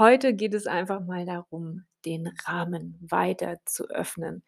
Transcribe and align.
Heute 0.00 0.34
geht 0.34 0.54
es 0.54 0.66
einfach 0.66 1.00
mal 1.04 1.26
darum, 1.26 1.84
den 2.04 2.28
Rahmen 2.44 2.98
weiter 3.00 3.58
zu 3.64 3.88
öffnen. 3.88 4.42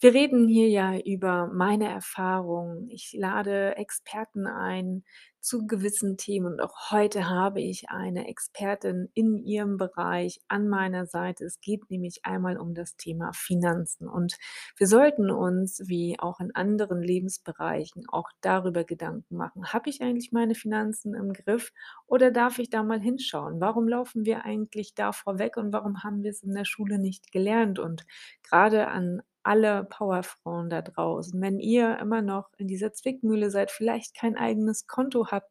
Wir 0.00 0.14
reden 0.14 0.48
hier 0.48 0.68
ja 0.68 0.98
über 0.98 1.46
meine 1.46 1.88
Erfahrungen. 1.88 2.88
Ich 2.90 3.12
lade 3.16 3.76
Experten 3.76 4.46
ein, 4.46 5.04
zu 5.40 5.66
gewissen 5.66 6.16
Themen. 6.16 6.52
Und 6.54 6.60
auch 6.60 6.90
heute 6.90 7.28
habe 7.28 7.60
ich 7.60 7.88
eine 7.88 8.28
Expertin 8.28 9.08
in 9.14 9.38
ihrem 9.38 9.76
Bereich 9.76 10.40
an 10.48 10.68
meiner 10.68 11.06
Seite. 11.06 11.44
Es 11.44 11.60
geht 11.60 11.90
nämlich 11.90 12.20
einmal 12.24 12.58
um 12.58 12.74
das 12.74 12.96
Thema 12.96 13.32
Finanzen. 13.32 14.08
Und 14.08 14.36
wir 14.76 14.86
sollten 14.86 15.30
uns, 15.30 15.82
wie 15.86 16.18
auch 16.18 16.40
in 16.40 16.54
anderen 16.54 17.02
Lebensbereichen, 17.02 18.04
auch 18.08 18.28
darüber 18.40 18.84
Gedanken 18.84 19.36
machen. 19.36 19.72
Habe 19.72 19.90
ich 19.90 20.02
eigentlich 20.02 20.32
meine 20.32 20.54
Finanzen 20.54 21.14
im 21.14 21.32
Griff 21.32 21.72
oder 22.06 22.30
darf 22.30 22.58
ich 22.58 22.70
da 22.70 22.82
mal 22.82 23.00
hinschauen? 23.00 23.60
Warum 23.60 23.88
laufen 23.88 24.24
wir 24.24 24.44
eigentlich 24.44 24.94
da 24.94 25.12
vorweg 25.12 25.56
und 25.56 25.72
warum 25.72 26.02
haben 26.02 26.22
wir 26.22 26.30
es 26.30 26.42
in 26.42 26.54
der 26.54 26.64
Schule 26.64 26.97
nicht 27.00 27.32
gelernt? 27.32 27.78
Und 27.78 28.04
gerade 28.42 28.88
an 28.88 29.22
alle 29.42 29.84
Powerfrauen 29.84 30.68
da 30.68 30.82
draußen, 30.82 31.40
wenn 31.40 31.58
ihr 31.58 31.98
immer 31.98 32.22
noch 32.22 32.50
in 32.58 32.68
dieser 32.68 32.92
Zwickmühle 32.92 33.50
seid, 33.50 33.70
vielleicht 33.70 34.14
kein 34.14 34.36
eigenes 34.36 34.86
Konto 34.86 35.28
habt 35.30 35.50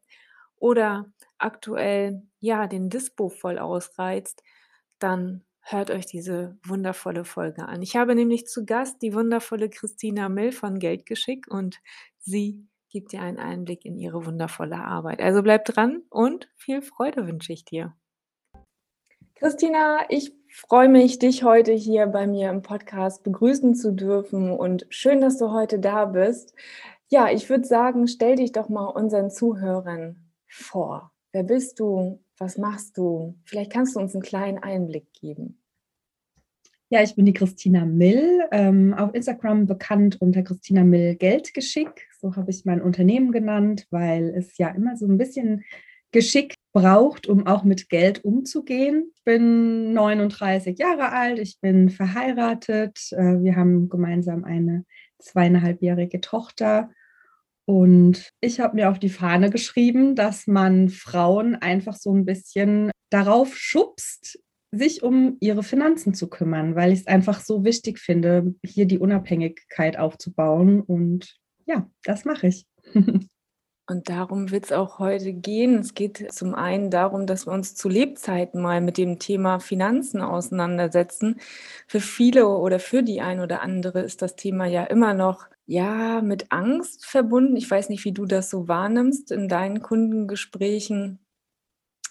oder 0.56 1.12
aktuell 1.38 2.22
ja 2.38 2.66
den 2.66 2.90
Dispo 2.90 3.28
voll 3.28 3.58
ausreizt, 3.58 4.42
dann 4.98 5.44
hört 5.60 5.90
euch 5.90 6.06
diese 6.06 6.56
wundervolle 6.64 7.24
Folge 7.24 7.66
an. 7.66 7.82
Ich 7.82 7.96
habe 7.96 8.14
nämlich 8.14 8.46
zu 8.46 8.64
Gast 8.64 9.02
die 9.02 9.14
wundervolle 9.14 9.68
Christina 9.68 10.28
Mill 10.28 10.52
von 10.52 10.78
Geldgeschick 10.78 11.46
und 11.48 11.78
sie 12.18 12.66
gibt 12.90 13.12
dir 13.12 13.20
einen 13.20 13.38
Einblick 13.38 13.84
in 13.84 13.96
ihre 13.96 14.24
wundervolle 14.24 14.78
Arbeit. 14.78 15.20
Also 15.20 15.42
bleib 15.42 15.64
dran 15.64 16.02
und 16.08 16.48
viel 16.56 16.80
Freude 16.82 17.26
wünsche 17.26 17.52
ich 17.52 17.64
dir. 17.64 17.94
Christina, 19.34 20.06
ich 20.08 20.32
freue 20.58 20.88
mich, 20.88 21.20
dich 21.20 21.44
heute 21.44 21.72
hier 21.72 22.08
bei 22.08 22.26
mir 22.26 22.50
im 22.50 22.62
Podcast 22.62 23.22
begrüßen 23.22 23.76
zu 23.76 23.92
dürfen 23.92 24.50
und 24.50 24.86
schön, 24.90 25.20
dass 25.20 25.38
du 25.38 25.52
heute 25.52 25.78
da 25.78 26.04
bist. 26.04 26.52
Ja, 27.08 27.30
ich 27.30 27.48
würde 27.48 27.64
sagen, 27.64 28.08
stell 28.08 28.34
dich 28.34 28.50
doch 28.50 28.68
mal 28.68 28.86
unseren 28.86 29.30
Zuhörern 29.30 30.16
vor. 30.48 31.12
Wer 31.30 31.44
bist 31.44 31.78
du? 31.78 32.20
Was 32.38 32.58
machst 32.58 32.98
du? 32.98 33.38
Vielleicht 33.44 33.72
kannst 33.72 33.94
du 33.94 34.00
uns 34.00 34.14
einen 34.14 34.22
kleinen 34.22 34.58
Einblick 34.58 35.12
geben. 35.12 35.62
Ja, 36.90 37.02
ich 37.02 37.14
bin 37.14 37.24
die 37.24 37.34
Christina 37.34 37.84
Mill, 37.84 38.40
ähm, 38.50 38.94
auf 38.94 39.14
Instagram 39.14 39.66
bekannt 39.66 40.20
unter 40.20 40.42
Christina 40.42 40.82
Mill 40.82 41.14
Geldgeschick. 41.14 42.08
So 42.20 42.34
habe 42.34 42.50
ich 42.50 42.64
mein 42.64 42.82
Unternehmen 42.82 43.30
genannt, 43.30 43.86
weil 43.90 44.30
es 44.30 44.58
ja 44.58 44.68
immer 44.70 44.96
so 44.96 45.06
ein 45.06 45.18
bisschen 45.18 45.64
Geschick 46.10 46.54
braucht, 46.72 47.26
um 47.26 47.46
auch 47.46 47.64
mit 47.64 47.88
Geld 47.88 48.24
umzugehen. 48.24 49.12
Ich 49.14 49.24
bin 49.24 49.92
39 49.92 50.78
Jahre 50.78 51.12
alt, 51.12 51.38
ich 51.38 51.60
bin 51.60 51.90
verheiratet, 51.90 52.98
äh, 53.12 53.42
wir 53.42 53.56
haben 53.56 53.88
gemeinsam 53.88 54.44
eine 54.44 54.84
zweieinhalbjährige 55.18 56.20
Tochter. 56.20 56.90
Und 57.64 58.30
ich 58.40 58.60
habe 58.60 58.76
mir 58.76 58.90
auf 58.90 58.98
die 58.98 59.10
Fahne 59.10 59.50
geschrieben, 59.50 60.14
dass 60.14 60.46
man 60.46 60.88
Frauen 60.88 61.54
einfach 61.54 61.96
so 61.96 62.14
ein 62.14 62.24
bisschen 62.24 62.90
darauf 63.10 63.56
schubst, 63.56 64.38
sich 64.70 65.02
um 65.02 65.36
ihre 65.40 65.62
Finanzen 65.62 66.14
zu 66.14 66.28
kümmern, 66.28 66.74
weil 66.74 66.92
ich 66.92 67.00
es 67.00 67.06
einfach 67.06 67.40
so 67.40 67.64
wichtig 67.64 67.98
finde, 67.98 68.54
hier 68.64 68.86
die 68.86 68.98
Unabhängigkeit 68.98 69.98
aufzubauen. 69.98 70.80
Und 70.80 71.38
ja, 71.66 71.90
das 72.04 72.24
mache 72.24 72.48
ich. 72.48 72.66
Und 73.90 74.10
darum 74.10 74.50
wird 74.50 74.66
es 74.66 74.72
auch 74.72 74.98
heute 74.98 75.32
gehen. 75.32 75.78
Es 75.78 75.94
geht 75.94 76.30
zum 76.30 76.54
einen 76.54 76.90
darum, 76.90 77.26
dass 77.26 77.46
wir 77.46 77.52
uns 77.52 77.74
zu 77.74 77.88
Lebzeiten 77.88 78.60
mal 78.60 78.82
mit 78.82 78.98
dem 78.98 79.18
Thema 79.18 79.60
Finanzen 79.60 80.20
auseinandersetzen. 80.20 81.40
Für 81.86 82.00
viele 82.00 82.48
oder 82.48 82.80
für 82.80 83.02
die 83.02 83.22
ein 83.22 83.40
oder 83.40 83.62
andere 83.62 84.02
ist 84.02 84.20
das 84.20 84.36
Thema 84.36 84.66
ja 84.66 84.84
immer 84.84 85.14
noch 85.14 85.46
ja 85.64 86.20
mit 86.20 86.52
Angst 86.52 87.06
verbunden. 87.06 87.56
Ich 87.56 87.70
weiß 87.70 87.88
nicht, 87.88 88.04
wie 88.04 88.12
du 88.12 88.26
das 88.26 88.50
so 88.50 88.68
wahrnimmst 88.68 89.32
in 89.32 89.48
deinen 89.48 89.80
Kundengesprächen. 89.80 91.18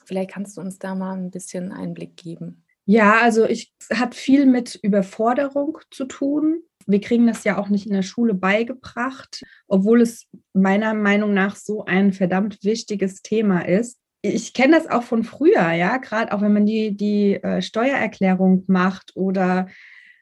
Vielleicht 0.04 0.32
kannst 0.32 0.58
du 0.58 0.62
uns 0.62 0.80
da 0.80 0.96
mal 0.96 1.14
ein 1.14 1.30
bisschen 1.30 1.72
Einblick 1.72 2.18
geben. 2.18 2.64
Ja, 2.86 3.20
also 3.22 3.46
ich 3.46 3.72
hat 3.94 4.16
viel 4.16 4.48
mit 4.48 4.74
Überforderung 4.82 5.78
zu 5.92 6.06
tun 6.06 6.64
wir 6.88 7.02
kriegen 7.02 7.28
das 7.28 7.44
ja 7.44 7.58
auch 7.58 7.70
nicht 7.70 7.86
in 7.86 7.94
der 7.94 8.02
Schule 8.02 8.34
beigebracht, 8.34 9.44
obwohl 9.68 10.02
es 10.02 10.26
meiner 10.54 10.94
Meinung 10.94 11.34
nach 11.34 11.56
so 11.56 11.86
ein 11.86 12.14
verdammt 12.14 12.64
wichtiges 12.64 13.22
Thema 13.22 13.68
ist. 13.68 14.00
Ich 14.22 14.54
kenne 14.54 14.76
das 14.76 14.88
auch 14.88 15.04
von 15.04 15.24
früher, 15.24 15.72
ja, 15.74 15.98
gerade 15.98 16.34
auch 16.34 16.42
wenn 16.42 16.54
man 16.54 16.66
die, 16.66 16.96
die 16.96 17.36
äh, 17.36 17.62
Steuererklärung 17.62 18.64
macht 18.68 19.12
oder 19.16 19.68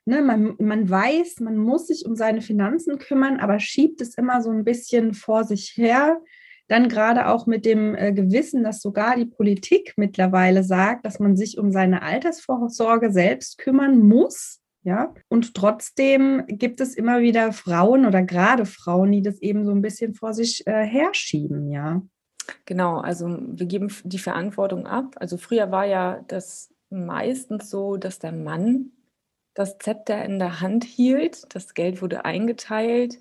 ne, 0.06 0.22
man, 0.22 0.56
man 0.60 0.90
weiß, 0.90 1.40
man 1.40 1.58
muss 1.58 1.88
sich 1.88 2.06
um 2.06 2.16
seine 2.16 2.42
Finanzen 2.42 2.98
kümmern, 2.98 3.40
aber 3.40 3.60
schiebt 3.60 4.02
es 4.02 4.18
immer 4.18 4.42
so 4.42 4.50
ein 4.50 4.64
bisschen 4.64 5.14
vor 5.14 5.44
sich 5.44 5.74
her. 5.76 6.22
Dann 6.68 6.90
gerade 6.90 7.28
auch 7.28 7.46
mit 7.46 7.64
dem 7.64 7.94
äh, 7.94 8.12
Gewissen, 8.12 8.64
dass 8.64 8.82
sogar 8.82 9.16
die 9.16 9.28
Politik 9.28 9.94
mittlerweile 9.98 10.64
sagt, 10.64 11.06
dass 11.06 11.20
man 11.20 11.38
sich 11.38 11.60
um 11.60 11.72
seine 11.72 12.02
Altersvorsorge 12.02 13.12
selbst 13.12 13.60
kümmern 13.60 14.00
muss. 14.00 14.62
Ja, 14.86 15.16
und 15.30 15.56
trotzdem 15.56 16.44
gibt 16.48 16.80
es 16.80 16.94
immer 16.94 17.20
wieder 17.20 17.54
Frauen 17.54 18.06
oder 18.06 18.22
gerade 18.22 18.68
Frauen, 18.68 19.12
die 19.12 19.24
das 19.24 19.42
eben 19.42 19.66
so 19.66 19.72
ein 19.72 19.82
bisschen 19.82 20.14
vor 20.14 20.36
sich 20.36 20.66
äh, 20.68 20.86
herschieben, 20.86 21.72
ja. 21.72 22.04
Genau, 22.66 23.00
also 23.00 23.26
wir 23.28 23.66
geben 23.66 23.92
die 24.04 24.20
Verantwortung 24.20 24.86
ab. 24.86 25.16
Also 25.16 25.38
früher 25.38 25.72
war 25.72 25.86
ja 25.86 26.24
das 26.28 26.72
meistens 26.92 27.72
so, 27.72 27.98
dass 27.98 28.20
der 28.20 28.32
Mann 28.32 28.92
das 29.56 29.80
Zepter 29.80 30.24
in 30.24 30.38
der 30.38 30.62
Hand 30.62 30.84
hielt, 30.84 31.56
das 31.56 31.74
Geld 31.74 32.04
wurde 32.04 32.24
eingeteilt 32.24 33.18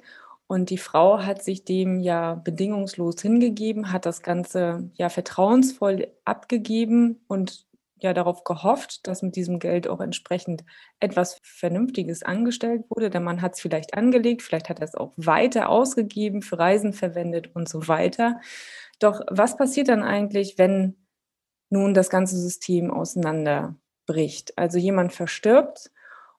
und 0.46 0.68
die 0.68 0.76
Frau 0.76 1.20
hat 1.24 1.42
sich 1.42 1.64
dem 1.64 2.00
ja 2.00 2.34
bedingungslos 2.34 3.22
hingegeben, 3.22 3.90
hat 3.90 4.04
das 4.04 4.20
Ganze 4.20 4.90
ja 4.96 5.08
vertrauensvoll 5.08 6.08
abgegeben 6.26 7.24
und 7.26 7.66
ja 7.96 8.12
darauf 8.12 8.44
gehofft, 8.44 9.06
dass 9.06 9.22
mit 9.22 9.36
diesem 9.36 9.58
Geld 9.58 9.88
auch 9.88 10.00
entsprechend 10.00 10.64
etwas 11.00 11.40
Vernünftiges 11.42 12.22
angestellt 12.22 12.84
wurde. 12.90 13.10
Der 13.10 13.20
Mann 13.20 13.40
hat 13.40 13.54
es 13.54 13.60
vielleicht 13.60 13.94
angelegt, 13.94 14.42
vielleicht 14.42 14.68
hat 14.68 14.80
er 14.80 14.86
es 14.86 14.94
auch 14.94 15.12
weiter 15.16 15.68
ausgegeben, 15.68 16.42
für 16.42 16.58
Reisen 16.58 16.92
verwendet 16.92 17.54
und 17.54 17.68
so 17.68 17.88
weiter. 17.88 18.40
Doch 18.98 19.20
was 19.30 19.56
passiert 19.56 19.88
dann 19.88 20.02
eigentlich, 20.02 20.58
wenn 20.58 20.96
nun 21.70 21.94
das 21.94 22.10
ganze 22.10 22.36
System 22.36 22.90
auseinanderbricht? 22.90 24.56
Also 24.58 24.78
jemand 24.78 25.12
verstirbt 25.12 25.90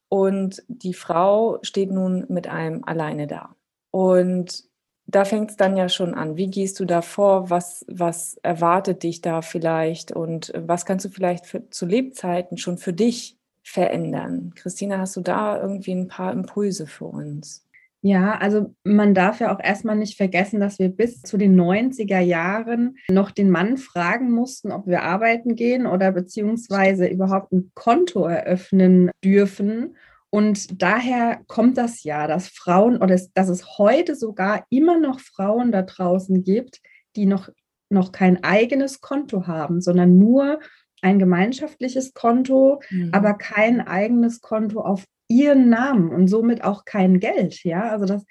und 0.09 0.63
die 0.67 0.93
Frau 0.93 1.59
steht 1.61 1.91
nun 1.91 2.25
mit 2.29 2.47
einem 2.47 2.83
alleine 2.83 3.27
da. 3.27 3.55
Und 3.91 4.65
da 5.07 5.25
fängt 5.25 5.51
es 5.51 5.57
dann 5.57 5.77
ja 5.77 5.89
schon 5.89 6.13
an. 6.13 6.35
Wie 6.35 6.47
gehst 6.47 6.79
du 6.79 6.85
da 6.85 7.01
vor? 7.01 7.49
Was, 7.49 7.85
was 7.87 8.37
erwartet 8.43 9.03
dich 9.03 9.21
da 9.21 9.41
vielleicht? 9.41 10.11
Und 10.11 10.51
was 10.55 10.85
kannst 10.85 11.05
du 11.05 11.09
vielleicht 11.09 11.45
für, 11.45 11.69
zu 11.69 11.85
Lebzeiten 11.85 12.57
schon 12.57 12.77
für 12.77 12.93
dich 12.93 13.37
verändern? 13.63 14.53
Christina, 14.55 14.97
hast 14.99 15.15
du 15.15 15.21
da 15.21 15.61
irgendwie 15.61 15.93
ein 15.93 16.07
paar 16.07 16.31
Impulse 16.33 16.87
für 16.87 17.05
uns? 17.05 17.65
Ja, 18.01 18.37
also 18.37 18.75
man 18.83 19.15
darf 19.15 19.39
ja 19.39 19.51
auch 19.51 19.59
erstmal 19.59 19.95
nicht 19.95 20.15
vergessen, 20.15 20.59
dass 20.59 20.77
wir 20.77 20.89
bis 20.89 21.23
zu 21.23 21.37
den 21.37 21.59
90er 21.59 22.19
Jahren 22.19 22.97
noch 23.09 23.31
den 23.31 23.49
Mann 23.49 23.77
fragen 23.77 24.29
mussten, 24.29 24.71
ob 24.71 24.85
wir 24.85 25.01
arbeiten 25.01 25.55
gehen 25.55 25.87
oder 25.87 26.11
beziehungsweise 26.11 27.07
überhaupt 27.07 27.51
ein 27.51 27.71
Konto 27.73 28.25
eröffnen 28.25 29.09
dürfen. 29.23 29.95
Und 30.29 30.81
daher 30.81 31.41
kommt 31.47 31.77
das 31.77 32.03
ja, 32.03 32.27
dass 32.27 32.49
Frauen 32.49 32.97
oder 32.97 33.19
dass 33.33 33.49
es 33.49 33.77
heute 33.77 34.15
sogar 34.15 34.65
immer 34.69 34.99
noch 34.99 35.19
Frauen 35.19 35.71
da 35.71 35.81
draußen 35.81 36.43
gibt, 36.43 36.81
die 37.15 37.25
noch, 37.25 37.49
noch 37.89 38.11
kein 38.11 38.43
eigenes 38.43 39.01
Konto 39.01 39.47
haben, 39.47 39.81
sondern 39.81 40.17
nur 40.17 40.59
ein 41.01 41.19
gemeinschaftliches 41.19 42.13
Konto, 42.13 42.81
mhm. 42.89 43.09
aber 43.13 43.35
kein 43.35 43.79
eigenes 43.79 44.41
Konto 44.41 44.81
auf 44.81 45.05
ihren 45.27 45.69
Namen 45.69 46.09
und 46.09 46.27
somit 46.27 46.63
auch 46.63 46.85
kein 46.85 47.19
Geld. 47.19 47.63
Ja, 47.63 47.89
also 47.89 48.05
das, 48.05 48.25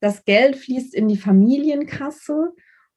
das 0.00 0.24
Geld 0.24 0.56
fließt 0.56 0.94
in 0.94 1.08
die 1.08 1.16
Familienkasse 1.16 2.52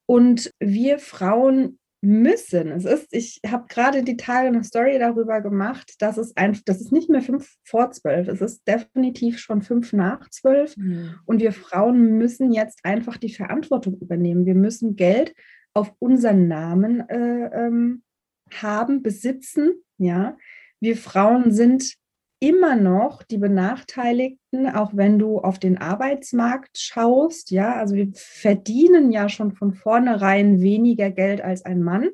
und 0.06 0.52
wir 0.60 1.00
Frauen 1.00 1.80
müssen. 2.04 2.70
Es 2.70 2.84
ist, 2.84 3.08
ich 3.12 3.40
habe 3.48 3.66
gerade 3.70 4.04
die 4.04 4.18
Tage 4.18 4.48
eine 4.48 4.64
Story 4.64 5.00
darüber 5.00 5.40
gemacht, 5.40 5.96
dass 6.00 6.18
es 6.18 6.36
einfach, 6.36 6.62
das 6.66 6.82
ist 6.82 6.92
nicht 6.92 7.10
mehr 7.10 7.22
fünf 7.22 7.56
vor 7.64 7.92
zwölf, 7.92 8.28
es 8.28 8.42
ist 8.42 8.68
definitiv 8.68 9.40
schon 9.40 9.62
fünf 9.62 9.94
nach 9.94 10.30
zwölf. 10.30 10.76
Mhm. 10.76 11.16
Und 11.26 11.42
wir 11.42 11.54
Frauen 11.54 12.18
müssen 12.18 12.52
jetzt 12.52 12.84
einfach 12.84 13.16
die 13.16 13.34
Verantwortung 13.34 13.98
übernehmen. 14.02 14.46
Wir 14.46 14.56
müssen 14.56 14.98
Geld 14.98 15.34
auf 15.74 15.94
unseren 16.00 16.50
Namen 16.50 17.08
äh, 17.10 17.68
ähm, 17.68 18.04
haben, 18.52 19.02
besitzen. 19.02 19.72
Ja, 19.98 20.36
wir 20.82 20.98
Frauen 20.98 21.52
sind 21.52 21.96
immer 22.44 22.76
noch 22.76 23.24
die 23.24 23.38
Benachteiligten, 23.38 24.68
auch 24.68 24.92
wenn 24.94 25.18
du 25.18 25.40
auf 25.40 25.60
den 25.60 25.78
Arbeitsmarkt 25.78 26.78
schaust. 26.78 27.52
Ja, 27.52 27.76
also 27.76 27.96
wir 27.96 28.10
verdienen 28.14 29.14
ja 29.14 29.30
schon 29.30 29.54
von 29.54 29.74
vornherein 29.74 30.60
weniger 30.60 31.10
Geld 31.10 31.42
als 31.42 31.64
ein 31.64 31.82
Mann. 31.82 32.10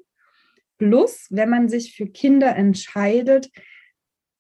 Plus, 0.78 1.26
wenn 1.32 1.50
man 1.50 1.68
sich 1.68 1.96
für 1.96 2.06
Kinder 2.06 2.56
entscheidet, 2.56 3.50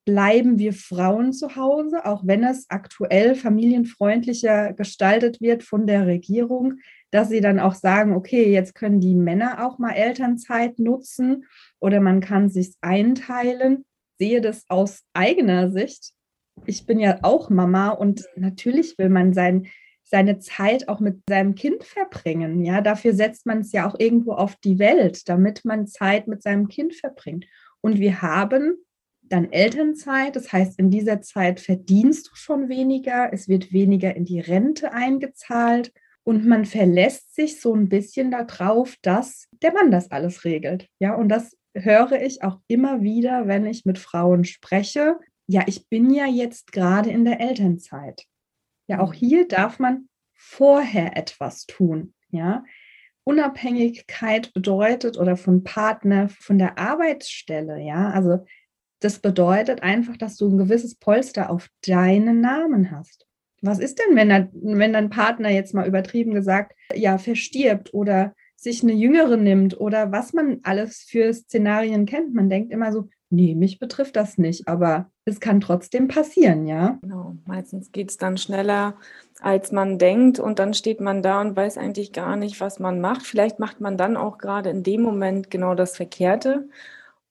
bleiben 0.06 0.60
wir 0.60 0.74
Frauen 0.74 1.34
zu 1.34 1.56
Hause, 1.56 2.06
auch 2.06 2.22
wenn 2.24 2.44
es 2.44 2.70
aktuell 2.70 3.34
familienfreundlicher 3.34 4.74
gestaltet 4.74 5.42
wird 5.42 5.64
von 5.64 5.88
der 5.88 6.06
Regierung, 6.06 6.76
dass 7.10 7.30
sie 7.30 7.42
dann 7.42 7.60
auch 7.60 7.74
sagen, 7.74 8.14
okay, 8.14 8.52
jetzt 8.52 8.76
können 8.76 9.02
die 9.02 9.16
Männer 9.16 9.66
auch 9.66 9.80
mal 9.80 9.94
Elternzeit 9.94 10.78
nutzen 10.78 11.46
oder 11.80 12.00
man 12.00 12.20
kann 12.22 12.52
sich 12.52 12.76
einteilen 12.82 13.86
sehe 14.20 14.42
das 14.42 14.66
aus 14.70 15.04
eigener 15.14 15.72
Sicht. 15.72 16.12
Ich 16.66 16.86
bin 16.86 17.00
ja 17.00 17.20
auch 17.24 17.50
Mama 17.50 17.90
und 17.90 18.26
natürlich 18.36 18.98
will 18.98 19.10
man 19.10 19.34
sein, 19.34 19.68
seine 20.04 20.40
Zeit 20.40 20.90
auch 20.90 21.00
mit 21.00 21.22
seinem 21.30 21.56
Kind 21.56 21.84
verbringen. 21.84 22.64
Ja, 22.64 22.82
dafür 22.82 23.14
setzt 23.14 23.46
man 23.46 23.60
es 23.60 23.72
ja 23.72 23.88
auch 23.88 23.98
irgendwo 23.98 24.34
auf 24.34 24.56
die 24.58 24.78
Welt, 24.78 25.30
damit 25.30 25.64
man 25.66 25.88
Zeit 25.88 26.28
mit 26.28 26.44
seinem 26.44 26.68
Kind 26.68 26.96
verbringt. 26.96 27.46
Und 27.82 28.00
wir 28.00 28.22
haben 28.22 28.76
dann 29.22 29.52
Elternzeit, 29.52 30.36
das 30.36 30.52
heißt, 30.52 30.80
in 30.80 30.90
dieser 30.90 31.22
Zeit 31.22 31.60
verdienst 31.60 32.30
du 32.30 32.36
schon 32.36 32.68
weniger, 32.68 33.32
es 33.32 33.48
wird 33.48 33.72
weniger 33.72 34.16
in 34.16 34.26
die 34.26 34.40
Rente 34.40 34.92
eingezahlt 34.92 35.94
und 36.24 36.46
man 36.46 36.66
verlässt 36.66 37.36
sich 37.36 37.62
so 37.62 37.74
ein 37.74 37.90
bisschen 37.90 38.32
darauf, 38.32 38.96
dass 39.02 39.48
der 39.62 39.74
Mann 39.74 39.92
das 39.92 40.12
alles 40.12 40.44
regelt. 40.44 40.88
Ja, 41.00 41.16
und 41.16 41.30
das 41.30 41.56
höre 41.84 42.22
ich 42.22 42.44
auch 42.44 42.60
immer 42.68 43.02
wieder, 43.02 43.48
wenn 43.48 43.66
ich 43.66 43.86
mit 43.86 43.98
Frauen 43.98 44.44
spreche, 44.44 45.18
ja, 45.48 45.64
ich 45.66 45.88
bin 45.90 46.14
ja 46.14 46.26
jetzt 46.28 46.72
gerade 46.72 47.10
in 47.10 47.26
der 47.26 47.40
Elternzeit. 47.40 48.26
Ja, 48.88 49.00
auch 49.00 49.14
mhm. 49.14 49.18
hier 49.18 49.48
darf 49.48 49.80
man 49.80 50.10
vorher 50.36 51.18
etwas 51.18 51.66
tun. 51.66 52.14
Ja, 52.30 52.64
Unabhängigkeit 53.24 54.54
bedeutet 54.54 55.18
oder 55.18 55.38
von 55.38 55.64
Partner, 55.64 56.30
von 56.30 56.58
der 56.58 56.78
Arbeitsstelle. 56.78 57.80
Ja, 57.80 58.10
also 58.10 58.46
das 59.00 59.20
bedeutet 59.20 59.82
einfach, 59.84 60.18
dass 60.18 60.36
du 60.38 60.50
ein 60.50 60.58
gewisses 60.58 60.96
Polster 60.96 61.50
auf 61.50 61.68
deinen 61.86 62.42
Namen 62.42 62.92
hast. 62.92 63.26
Was 63.62 63.80
ist 63.80 64.00
denn, 64.00 64.16
wenn, 64.16 64.30
er, 64.30 64.50
wenn 64.54 64.94
dein 64.94 65.10
Partner 65.10 65.50
jetzt 65.50 65.74
mal 65.74 65.88
übertrieben 65.88 66.34
gesagt, 66.34 66.74
ja, 66.94 67.18
verstirbt 67.18 67.94
oder 67.94 68.36
sich 68.62 68.84
eine 68.84 68.94
Jüngere 68.94 69.38
nimmt 69.38 69.80
oder 69.80 70.12
was 70.12 70.34
man 70.34 70.60
alles 70.64 71.04
für 71.04 71.34
Szenarien 71.34 72.06
kennt. 72.06 72.34
Man 72.34 72.50
denkt 72.50 72.72
immer 72.72 72.92
so, 72.92 73.08
nee, 73.30 73.56
mich 73.56 73.80
betrifft 73.80 74.16
das 74.16 74.38
nicht, 74.38 74.68
aber 74.68 75.10
es 75.24 75.40
kann 75.40 75.62
trotzdem 75.62 76.08
passieren, 76.08 76.66
ja. 76.66 76.98
Genau, 77.02 77.36
meistens 77.46 77.92
geht 77.92 78.10
es 78.10 78.18
dann 78.18 78.38
schneller, 78.38 78.96
als 79.40 79.72
man 79.72 79.98
denkt 79.98 80.40
und 80.40 80.60
dann 80.60 80.74
steht 80.74 81.00
man 81.00 81.22
da 81.22 81.40
und 81.40 81.56
weiß 81.56 81.78
eigentlich 81.78 82.12
gar 82.12 82.36
nicht, 82.36 82.60
was 82.60 82.80
man 82.80 83.00
macht. 83.00 83.24
Vielleicht 83.24 83.60
macht 83.60 83.80
man 83.80 83.98
dann 83.98 84.18
auch 84.18 84.38
gerade 84.38 84.70
in 84.70 84.84
dem 84.84 85.02
Moment 85.04 85.50
genau 85.50 85.76
das 85.76 85.96
Verkehrte 85.96 86.68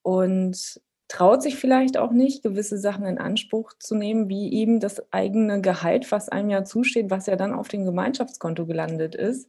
und 0.02 0.81
traut 1.08 1.42
sich 1.42 1.56
vielleicht 1.56 1.98
auch 1.98 2.12
nicht, 2.12 2.42
gewisse 2.42 2.78
Sachen 2.78 3.04
in 3.04 3.19
Anspruch 3.19 3.72
zu 3.78 3.94
nehmen, 3.94 4.28
wie 4.28 4.52
eben 4.52 4.78
das 4.78 5.12
eigene 5.12 5.60
Gehalt, 5.60 6.10
was 6.12 6.28
einem 6.28 6.50
ja 6.50 6.64
zusteht, 6.64 7.10
was 7.10 7.26
ja 7.26 7.36
dann 7.36 7.52
auf 7.52 7.69
dem 7.69 7.84
Gemeinschaftskonto 7.84 8.66
gelandet 8.66 9.14
ist. 9.14 9.48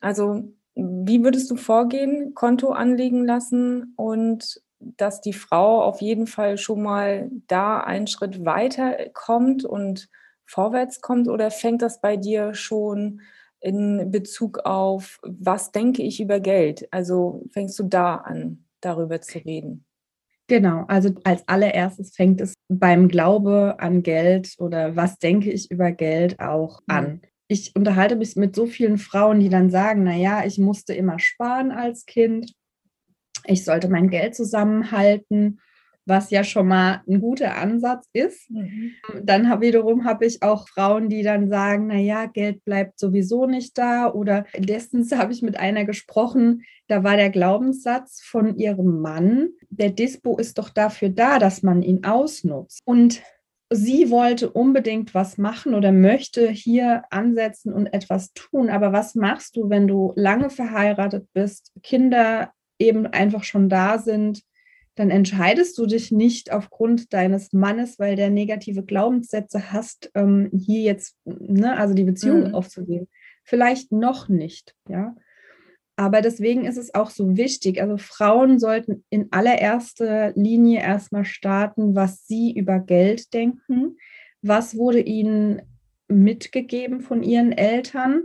Also 0.00 0.52
wie 0.74 1.22
würdest 1.24 1.50
du 1.50 1.56
vorgehen? 1.56 2.34
Konto 2.34 2.70
anlegen 2.70 3.24
lassen 3.24 3.94
und 3.96 4.62
dass 4.78 5.20
die 5.20 5.32
Frau 5.32 5.82
auf 5.82 6.00
jeden 6.00 6.26
Fall 6.26 6.56
schon 6.56 6.82
mal 6.82 7.30
da 7.46 7.80
einen 7.80 8.06
Schritt 8.06 8.44
weiter 8.44 8.96
kommt 9.12 9.64
und 9.64 10.08
vorwärts 10.46 11.00
kommt 11.00 11.28
oder 11.28 11.50
fängt 11.50 11.82
das 11.82 12.00
bei 12.00 12.16
dir 12.16 12.54
schon 12.54 13.20
in 13.60 14.10
Bezug 14.10 14.60
auf, 14.60 15.20
was 15.22 15.70
denke 15.70 16.02
ich 16.02 16.20
über 16.20 16.40
Geld? 16.40 16.88
Also 16.90 17.44
fängst 17.52 17.78
du 17.78 17.84
da 17.84 18.16
an, 18.16 18.64
darüber 18.80 19.20
zu 19.20 19.38
reden? 19.38 19.84
Genau, 20.48 20.84
also 20.88 21.10
als 21.24 21.46
allererstes 21.46 22.16
fängt 22.16 22.40
es 22.40 22.54
beim 22.68 23.06
Glaube 23.08 23.76
an 23.78 24.02
Geld 24.02 24.56
oder 24.58 24.96
was 24.96 25.18
denke 25.18 25.52
ich 25.52 25.70
über 25.70 25.92
Geld 25.92 26.40
auch 26.40 26.80
mhm. 26.80 26.94
an 26.94 27.20
ich 27.50 27.74
unterhalte 27.74 28.14
mich 28.14 28.36
mit 28.36 28.54
so 28.54 28.66
vielen 28.66 28.96
Frauen, 28.96 29.40
die 29.40 29.48
dann 29.48 29.70
sagen, 29.70 30.04
naja, 30.04 30.44
ich 30.46 30.58
musste 30.58 30.94
immer 30.94 31.18
sparen 31.18 31.72
als 31.72 32.06
Kind, 32.06 32.54
ich 33.44 33.64
sollte 33.64 33.88
mein 33.88 34.08
Geld 34.08 34.36
zusammenhalten, 34.36 35.58
was 36.06 36.30
ja 36.30 36.44
schon 36.44 36.68
mal 36.68 37.02
ein 37.08 37.20
guter 37.20 37.56
Ansatz 37.56 38.06
ist. 38.12 38.48
Mhm. 38.50 38.92
Dann 39.24 39.48
hab, 39.48 39.62
wiederum 39.62 40.04
habe 40.04 40.26
ich 40.26 40.44
auch 40.44 40.68
Frauen, 40.68 41.08
die 41.08 41.24
dann 41.24 41.48
sagen, 41.48 41.88
naja, 41.88 42.26
Geld 42.26 42.64
bleibt 42.64 43.00
sowieso 43.00 43.46
nicht 43.46 43.76
da. 43.76 44.12
Oder 44.12 44.46
letztens 44.56 45.10
habe 45.16 45.32
ich 45.32 45.42
mit 45.42 45.58
einer 45.58 45.84
gesprochen, 45.84 46.62
da 46.86 47.02
war 47.02 47.16
der 47.16 47.30
Glaubenssatz 47.30 48.22
von 48.22 48.56
ihrem 48.58 49.00
Mann, 49.00 49.48
der 49.70 49.90
Dispo 49.90 50.36
ist 50.36 50.58
doch 50.58 50.68
dafür 50.68 51.08
da, 51.08 51.40
dass 51.40 51.64
man 51.64 51.82
ihn 51.82 52.04
ausnutzt. 52.04 52.80
Und 52.84 53.22
sie 53.70 54.10
wollte 54.10 54.50
unbedingt 54.50 55.14
was 55.14 55.38
machen 55.38 55.74
oder 55.74 55.92
möchte 55.92 56.50
hier 56.50 57.04
ansetzen 57.10 57.72
und 57.72 57.86
etwas 57.86 58.32
tun. 58.32 58.68
Aber 58.68 58.92
was 58.92 59.14
machst 59.14 59.56
du, 59.56 59.70
wenn 59.70 59.86
du 59.86 60.12
lange 60.16 60.50
verheiratet 60.50 61.28
bist, 61.32 61.72
Kinder 61.82 62.52
eben 62.78 63.06
einfach 63.06 63.44
schon 63.44 63.68
da 63.68 63.98
sind? 63.98 64.42
Dann 64.96 65.10
entscheidest 65.10 65.78
du 65.78 65.86
dich 65.86 66.10
nicht 66.10 66.52
aufgrund 66.52 67.12
deines 67.12 67.52
Mannes, 67.52 67.98
weil 67.98 68.16
der 68.16 68.28
negative 68.28 68.82
Glaubenssätze 68.82 69.72
hast, 69.72 70.10
ähm, 70.14 70.50
hier 70.52 70.80
jetzt, 70.80 71.16
ne, 71.24 71.78
also 71.78 71.94
die 71.94 72.04
Beziehung 72.04 72.48
mhm. 72.48 72.54
aufzugeben. 72.54 73.08
Vielleicht 73.44 73.92
noch 73.92 74.28
nicht, 74.28 74.74
ja. 74.88 75.14
Aber 76.00 76.22
deswegen 76.22 76.64
ist 76.64 76.78
es 76.78 76.94
auch 76.94 77.10
so 77.10 77.36
wichtig. 77.36 77.82
Also 77.82 77.98
Frauen 77.98 78.58
sollten 78.58 79.04
in 79.10 79.30
allererster 79.32 80.32
Linie 80.34 80.80
erstmal 80.80 81.26
starten, 81.26 81.94
was 81.94 82.26
sie 82.26 82.54
über 82.56 82.78
Geld 82.78 83.34
denken. 83.34 83.98
Was 84.40 84.78
wurde 84.78 85.00
ihnen 85.00 85.60
mitgegeben 86.08 87.02
von 87.02 87.22
ihren 87.22 87.52
Eltern? 87.52 88.22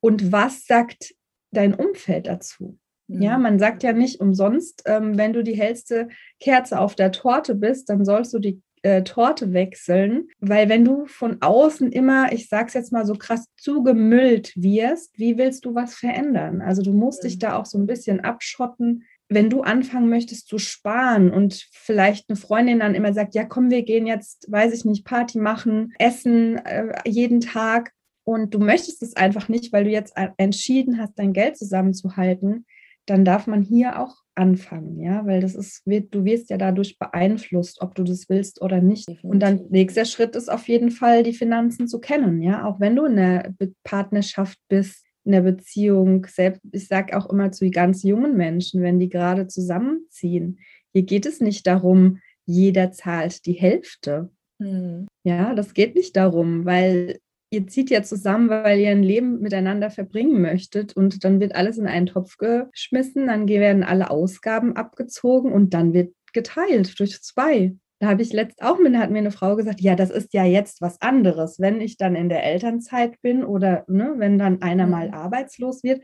Und 0.00 0.32
was 0.32 0.64
sagt 0.64 1.14
dein 1.50 1.74
Umfeld 1.74 2.26
dazu? 2.26 2.78
Ja, 3.08 3.36
mhm. 3.36 3.42
man 3.42 3.58
sagt 3.58 3.82
ja 3.82 3.92
nicht 3.92 4.20
umsonst, 4.20 4.84
ähm, 4.86 5.18
wenn 5.18 5.34
du 5.34 5.44
die 5.44 5.58
hellste 5.58 6.08
Kerze 6.40 6.80
auf 6.80 6.94
der 6.94 7.12
Torte 7.12 7.54
bist, 7.54 7.90
dann 7.90 8.06
sollst 8.06 8.32
du 8.32 8.38
die 8.38 8.62
äh, 8.84 9.02
Torte 9.02 9.52
wechseln, 9.54 10.28
weil 10.40 10.68
wenn 10.68 10.84
du 10.84 11.06
von 11.06 11.38
außen 11.40 11.90
immer, 11.90 12.32
ich 12.32 12.48
sag's 12.48 12.74
jetzt 12.74 12.92
mal 12.92 13.06
so 13.06 13.14
krass, 13.14 13.46
zugemüllt 13.56 14.52
wirst, 14.56 15.18
wie 15.18 15.38
willst 15.38 15.64
du 15.64 15.74
was 15.74 15.94
verändern? 15.94 16.60
Also 16.60 16.82
du 16.82 16.92
musst 16.92 17.22
mhm. 17.22 17.28
dich 17.28 17.38
da 17.38 17.56
auch 17.56 17.64
so 17.64 17.78
ein 17.78 17.86
bisschen 17.86 18.20
abschotten. 18.20 19.04
Wenn 19.30 19.48
du 19.48 19.62
anfangen 19.62 20.10
möchtest 20.10 20.48
zu 20.48 20.58
sparen 20.58 21.30
und 21.30 21.66
vielleicht 21.72 22.28
eine 22.28 22.36
Freundin 22.36 22.80
dann 22.80 22.94
immer 22.94 23.14
sagt, 23.14 23.34
ja 23.34 23.44
komm, 23.44 23.70
wir 23.70 23.82
gehen 23.82 24.06
jetzt, 24.06 24.52
weiß 24.52 24.74
ich 24.74 24.84
nicht, 24.84 25.06
Party 25.06 25.38
machen, 25.38 25.94
essen 25.98 26.58
äh, 26.58 26.92
jeden 27.06 27.40
Tag 27.40 27.92
und 28.24 28.52
du 28.52 28.58
möchtest 28.58 29.02
es 29.02 29.16
einfach 29.16 29.48
nicht, 29.48 29.72
weil 29.72 29.84
du 29.84 29.90
jetzt 29.90 30.14
entschieden 30.36 30.98
hast, 30.98 31.18
dein 31.18 31.32
Geld 31.32 31.56
zusammenzuhalten, 31.56 32.66
dann 33.06 33.24
darf 33.24 33.46
man 33.46 33.62
hier 33.62 33.98
auch 33.98 34.23
anfangen, 34.34 35.00
ja, 35.00 35.24
weil 35.26 35.40
das 35.40 35.54
ist, 35.54 35.86
wird, 35.86 36.14
du 36.14 36.24
wirst 36.24 36.50
ja 36.50 36.56
dadurch 36.56 36.98
beeinflusst, 36.98 37.80
ob 37.80 37.94
du 37.94 38.04
das 38.04 38.28
willst 38.28 38.60
oder 38.62 38.80
nicht. 38.80 39.08
Definitiv. 39.08 39.30
Und 39.30 39.40
dann 39.40 39.66
nächster 39.70 40.04
Schritt 40.04 40.36
ist 40.36 40.50
auf 40.50 40.68
jeden 40.68 40.90
Fall, 40.90 41.22
die 41.22 41.32
Finanzen 41.32 41.88
zu 41.88 42.00
kennen, 42.00 42.42
ja, 42.42 42.64
auch 42.64 42.80
wenn 42.80 42.96
du 42.96 43.04
in 43.04 43.18
einer 43.18 43.54
Partnerschaft 43.84 44.58
bist, 44.68 45.04
in 45.24 45.32
der 45.32 45.42
Beziehung, 45.42 46.26
selbst, 46.26 46.60
ich 46.72 46.86
sage 46.86 47.16
auch 47.16 47.30
immer 47.30 47.50
zu 47.50 47.70
ganz 47.70 48.02
jungen 48.02 48.36
Menschen, 48.36 48.82
wenn 48.82 48.98
die 48.98 49.08
gerade 49.08 49.46
zusammenziehen, 49.46 50.58
hier 50.92 51.02
geht 51.02 51.26
es 51.26 51.40
nicht 51.40 51.66
darum, 51.66 52.20
jeder 52.46 52.92
zahlt 52.92 53.46
die 53.46 53.52
Hälfte. 53.52 54.30
Mhm. 54.58 55.06
Ja, 55.24 55.54
das 55.54 55.74
geht 55.74 55.94
nicht 55.94 56.16
darum, 56.16 56.64
weil 56.64 57.18
ihr 57.54 57.66
zieht 57.66 57.90
ja 57.90 58.02
zusammen, 58.02 58.50
weil 58.50 58.80
ihr 58.80 58.90
ein 58.90 59.02
Leben 59.02 59.40
miteinander 59.40 59.90
verbringen 59.90 60.42
möchtet 60.42 60.96
und 60.96 61.24
dann 61.24 61.40
wird 61.40 61.54
alles 61.54 61.78
in 61.78 61.86
einen 61.86 62.06
Topf 62.06 62.36
geschmissen, 62.36 63.28
dann 63.28 63.48
werden 63.48 63.84
alle 63.84 64.10
Ausgaben 64.10 64.76
abgezogen 64.76 65.52
und 65.52 65.72
dann 65.72 65.94
wird 65.94 66.14
geteilt 66.32 66.98
durch 66.98 67.22
zwei. 67.22 67.74
Da 68.00 68.08
habe 68.08 68.22
ich 68.22 68.32
letzt 68.32 68.62
auch 68.62 68.78
mit, 68.78 68.96
hat 68.96 69.10
mir 69.10 69.18
eine 69.18 69.30
Frau 69.30 69.56
gesagt, 69.56 69.80
ja, 69.80 69.94
das 69.94 70.10
ist 70.10 70.34
ja 70.34 70.44
jetzt 70.44 70.82
was 70.82 71.00
anderes, 71.00 71.60
wenn 71.60 71.80
ich 71.80 71.96
dann 71.96 72.16
in 72.16 72.28
der 72.28 72.44
Elternzeit 72.44 73.22
bin 73.22 73.44
oder 73.44 73.84
ne, 73.86 74.14
wenn 74.16 74.38
dann 74.38 74.60
einer 74.60 74.86
mal 74.86 75.08
mhm. 75.08 75.14
arbeitslos 75.14 75.82
wird, 75.84 76.02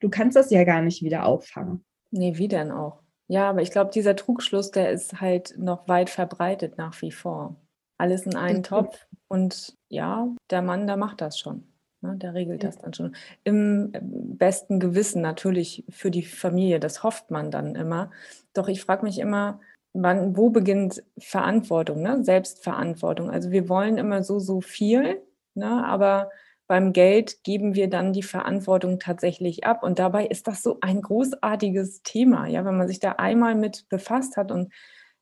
du 0.00 0.08
kannst 0.08 0.36
das 0.36 0.50
ja 0.50 0.64
gar 0.64 0.82
nicht 0.82 1.02
wieder 1.02 1.26
auffangen. 1.26 1.84
Ne, 2.10 2.38
wie 2.38 2.48
denn 2.48 2.70
auch? 2.70 3.02
Ja, 3.28 3.50
aber 3.50 3.60
ich 3.60 3.70
glaube, 3.70 3.90
dieser 3.92 4.16
Trugschluss, 4.16 4.70
der 4.70 4.90
ist 4.90 5.20
halt 5.20 5.54
noch 5.58 5.88
weit 5.88 6.10
verbreitet 6.10 6.78
nach 6.78 7.00
wie 7.02 7.12
vor. 7.12 7.56
Alles 7.98 8.26
in 8.26 8.36
einen. 8.36 8.62
Topf 8.62 9.06
und 9.28 9.76
ja, 9.88 10.28
der 10.50 10.62
Mann, 10.62 10.86
der 10.86 10.96
macht 10.96 11.20
das 11.20 11.38
schon, 11.38 11.64
ne? 12.02 12.16
Der 12.16 12.34
regelt 12.34 12.62
Ja. 12.62 12.68
das 12.68 12.78
dann 12.78 12.92
schon. 12.94 13.16
Im, 13.44 13.90
ähm, 13.94 14.36
besten 14.36 14.80
Gewissen 14.80 15.22
natürlich 15.22 15.84
für 15.88 16.10
die 16.10 16.22
Familie, 16.24 16.78
das 16.80 17.02
hofft 17.02 17.30
man 17.30 17.50
dann 17.50 17.74
immer. 17.74 18.10
Doch 18.52 18.68
ich 18.68 18.82
frage 18.82 19.04
mich 19.04 19.18
immer, 19.18 19.60
wann 19.94 20.36
wo 20.36 20.50
beginnt 20.50 21.02
Verantwortung, 21.18 22.02
ne? 22.02 22.22
Selbstverantwortung. 22.22 23.30
Also, 23.30 23.50
wir 23.50 23.68
wollen 23.68 23.96
immer 23.98 24.22
so, 24.22 24.38
so 24.38 24.60
viel, 24.60 25.22
ne, 25.54 25.84
aber 25.86 26.30
beim 26.68 26.92
Geld 26.92 27.44
geben 27.44 27.76
wir 27.76 27.88
dann 27.88 28.12
die 28.12 28.24
Verantwortung 28.24 28.98
tatsächlich 28.98 29.64
ab 29.64 29.82
und 29.84 29.98
dabei 30.00 30.26
ist 30.26 30.48
das 30.48 30.62
so 30.64 30.78
ein 30.80 31.00
großartiges 31.00 32.02
Thema, 32.02 32.46
ja, 32.48 32.64
wenn 32.64 32.76
man 32.76 32.88
sich 32.88 32.98
da 33.00 33.12
einmal 33.12 33.54
mit 33.54 33.88
befasst 33.88 34.36
hat 34.36 34.50
und 34.50 34.72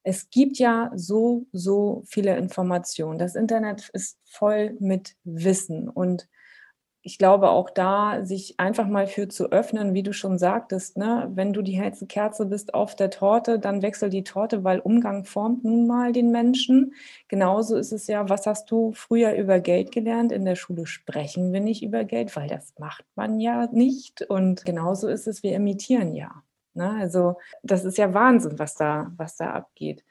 es 0.04 0.30
gibt 0.30 0.58
ja 0.58 0.92
so, 0.94 1.46
so 1.52 2.02
viele 2.06 2.36
Informationen. 2.36 3.18
Das 3.18 3.34
Internet 3.34 3.88
ist 3.92 4.18
voll 4.24 4.76
mit 4.78 5.16
Wissen 5.24 5.88
und 5.88 6.28
ich 7.06 7.18
glaube 7.18 7.50
auch 7.50 7.68
da, 7.68 8.24
sich 8.24 8.58
einfach 8.58 8.86
mal 8.86 9.06
für 9.06 9.28
zu 9.28 9.52
öffnen, 9.52 9.92
wie 9.92 10.02
du 10.02 10.14
schon 10.14 10.38
sagtest, 10.38 10.96
ne? 10.96 11.30
Wenn 11.34 11.52
du 11.52 11.60
die 11.60 11.78
hellste 11.78 12.06
Kerze 12.06 12.46
bist 12.46 12.72
auf 12.72 12.96
der 12.96 13.10
Torte, 13.10 13.58
dann 13.58 13.82
wechsel 13.82 14.08
die 14.08 14.24
Torte, 14.24 14.64
weil 14.64 14.80
Umgang 14.80 15.26
formt 15.26 15.64
nun 15.64 15.86
mal 15.86 16.12
den 16.12 16.30
Menschen. 16.32 16.94
Genauso 17.28 17.76
ist 17.76 17.92
es 17.92 18.06
ja, 18.06 18.30
was 18.30 18.46
hast 18.46 18.70
du 18.70 18.92
früher 18.92 19.34
über 19.34 19.60
Geld 19.60 19.92
gelernt? 19.92 20.32
In 20.32 20.46
der 20.46 20.56
Schule 20.56 20.86
sprechen 20.86 21.52
wir 21.52 21.60
nicht 21.60 21.82
über 21.82 22.04
Geld, 22.04 22.34
weil 22.36 22.48
das 22.48 22.72
macht 22.78 23.04
man 23.16 23.38
ja 23.38 23.68
nicht. 23.70 24.22
Und 24.22 24.64
genauso 24.64 25.08
ist 25.08 25.26
es, 25.28 25.42
wir 25.42 25.54
imitieren 25.54 26.14
ja, 26.14 26.42
ne? 26.74 26.90
Also, 27.00 27.38
das 27.62 27.84
ist 27.84 27.98
ja 27.98 28.14
Wahnsinn, 28.14 28.58
was 28.58 28.74
da 28.74 29.12
was 29.16 29.36
da 29.36 29.52
abgeht. 29.52 30.04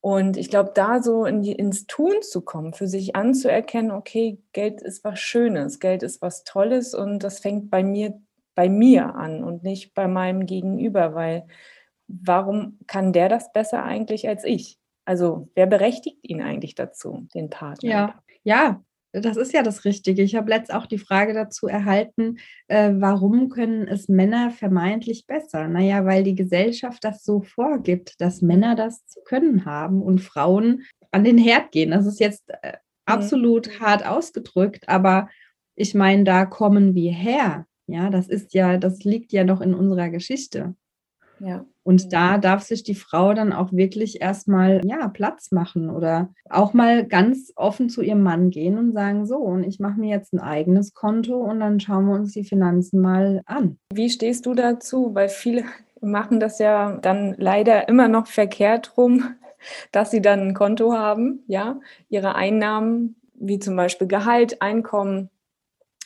Und 0.00 0.36
ich 0.36 0.50
glaube, 0.50 0.72
da 0.74 1.00
so 1.02 1.24
in 1.26 1.42
die 1.42 1.52
ins 1.52 1.86
Tun 1.86 2.22
zu 2.22 2.40
kommen, 2.42 2.74
für 2.74 2.88
sich 2.88 3.14
anzuerkennen: 3.16 3.90
„Okay, 3.92 4.38
Geld 4.52 4.82
ist 4.82 5.04
was 5.04 5.20
Schönes, 5.20 5.78
Geld 5.80 6.02
ist 6.02 6.22
was 6.22 6.44
Tolles 6.44 6.94
und 6.94 7.20
das 7.24 7.40
fängt 7.40 7.70
bei 7.70 7.82
mir 7.84 8.20
bei 8.54 8.68
mir 8.68 9.14
an 9.14 9.44
und 9.44 9.62
nicht 9.64 9.94
bei 9.94 10.08
meinem 10.08 10.44
Gegenüber, 10.46 11.14
weil 11.14 11.46
warum 12.08 12.78
kann 12.86 13.12
der 13.12 13.28
das 13.28 13.52
besser 13.52 13.84
eigentlich 13.84 14.28
als 14.28 14.44
ich?“ 14.44 14.78
Also, 15.06 15.48
wer 15.54 15.66
berechtigt 15.66 16.18
ihn 16.22 16.42
eigentlich 16.42 16.74
dazu, 16.74 17.26
den 17.34 17.50
Partner? 17.50 18.04
Ja, 18.04 18.22
ja, 18.44 18.82
das 19.12 19.36
ist 19.36 19.52
ja 19.52 19.62
das 19.62 19.84
Richtige. 19.84 20.22
Ich 20.22 20.34
habe 20.34 20.50
letzt 20.50 20.72
auch 20.72 20.86
die 20.86 20.98
Frage 20.98 21.34
dazu 21.34 21.66
erhalten, 21.66 22.38
äh, 22.68 22.92
warum 22.94 23.48
können 23.50 23.86
es 23.88 24.08
Männer 24.08 24.50
vermeintlich 24.50 25.26
besser? 25.26 25.68
Na 25.68 25.80
ja, 25.80 26.04
weil 26.04 26.22
die 26.24 26.34
Gesellschaft 26.34 27.04
das 27.04 27.24
so 27.24 27.40
vorgibt, 27.42 28.20
dass 28.20 28.40
Mhm. 28.42 28.48
Männer 28.48 28.74
das 28.74 29.06
zu 29.06 29.20
können 29.24 29.64
haben 29.66 30.02
und 30.02 30.20
Frauen 30.20 30.82
an 31.10 31.24
den 31.24 31.38
Herd 31.38 31.72
gehen. 31.72 31.90
Das 31.90 32.06
ist 32.06 32.20
jetzt, 32.20 32.44
äh, 32.62 32.72
Mhm. 32.72 32.76
absolut 33.06 33.80
hart 33.80 34.06
ausgedrückt, 34.06 34.88
aber 34.88 35.28
ich 35.74 35.94
meine, 35.94 36.24
da 36.24 36.44
kommen 36.46 36.94
wir 36.94 37.12
her. 37.12 37.66
Ja, 37.88 38.10
das 38.10 38.28
ist 38.28 38.54
ja 38.54 38.78
das 38.78 39.02
liegt 39.04 39.32
ja 39.32 39.44
noch 39.44 39.60
in 39.60 39.74
unserer 39.74 40.08
Geschichte. 40.08 40.74
Ja. 41.44 41.64
Und 41.82 42.12
da 42.12 42.38
darf 42.38 42.62
sich 42.62 42.84
die 42.84 42.94
Frau 42.94 43.34
dann 43.34 43.52
auch 43.52 43.72
wirklich 43.72 44.20
erst 44.22 44.46
mal, 44.46 44.80
ja, 44.84 45.08
Platz 45.08 45.50
machen 45.50 45.90
oder 45.90 46.32
auch 46.48 46.72
mal 46.72 47.04
ganz 47.04 47.52
offen 47.56 47.88
zu 47.90 48.00
ihrem 48.02 48.22
Mann 48.22 48.50
gehen 48.50 48.78
und 48.78 48.92
sagen: 48.92 49.26
„So, 49.26 49.38
und 49.38 49.64
ich 49.64 49.80
mache 49.80 49.98
mir 49.98 50.10
jetzt 50.10 50.32
'n 50.32 50.38
eigenes 50.38 50.94
Konto 50.94 51.36
und 51.38 51.58
dann 51.58 51.80
schauen 51.80 52.06
wir 52.06 52.14
uns 52.14 52.32
die 52.32 52.44
Finanzen 52.44 53.00
mal 53.00 53.42
an.“ 53.46 53.78
Wie 53.92 54.08
stehst 54.10 54.46
du 54.46 54.54
dazu? 54.54 55.10
Weil 55.14 55.28
viele 55.28 55.64
machen 56.00 56.38
das 56.38 56.60
ja 56.60 56.98
dann 57.02 57.34
leider 57.38 57.88
immer 57.88 58.06
noch 58.06 58.28
verkehrt 58.28 58.96
rum, 58.96 59.24
dass 59.92 60.12
sie 60.12 60.22
dann 60.22 60.50
'n 60.50 60.54
Konto 60.54 60.92
haben, 60.92 61.42
ja, 61.48 61.80
ihre 62.08 62.36
Einnahmen, 62.36 63.16
wie 63.34 63.58
zum 63.58 63.74
Beispiel 63.74 64.06
Gehalt, 64.06 64.62
Einkommen 64.62 65.28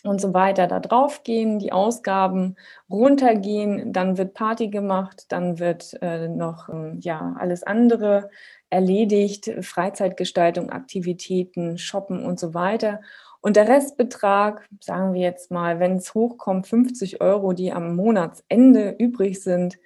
und 0.06 0.20
so 0.20 0.34
weiter 0.34 0.66
da 0.66 0.80
draufgehen, 0.80 1.58
die 1.58 1.72
Ausgaben 1.72 2.56
runtergehen, 2.90 3.92
dann 3.92 4.18
wird 4.18 4.34
Party 4.34 4.68
gemacht, 4.68 5.26
dann 5.30 5.58
wird, 5.58 5.94
äh, 6.02 6.28
noch, 6.28 6.68
hm, 6.68 6.98
ja, 7.00 7.34
alles 7.38 7.62
andere 7.64 8.30
erledigt, 8.70 9.50
Freizeitgestaltung, 9.62 10.70
Aktivitäten, 10.70 11.78
Shoppen 11.78 12.24
und 12.24 12.38
so 12.40 12.54
weiter. 12.54 13.00
Und 13.40 13.56
der 13.56 13.68
Restbetrag, 13.68 14.66
sagen 14.80 15.14
wir 15.14 15.20
jetzt 15.22 15.50
mal, 15.52 15.78
wenn's 15.80 16.14
hochkommt, 16.14 16.66
50 16.66 17.20
€, 17.20 17.52
die 17.54 17.72
am 17.72 17.94
Monatsende 17.96 18.94
übrig 18.98 19.42
sind, 19.42 19.78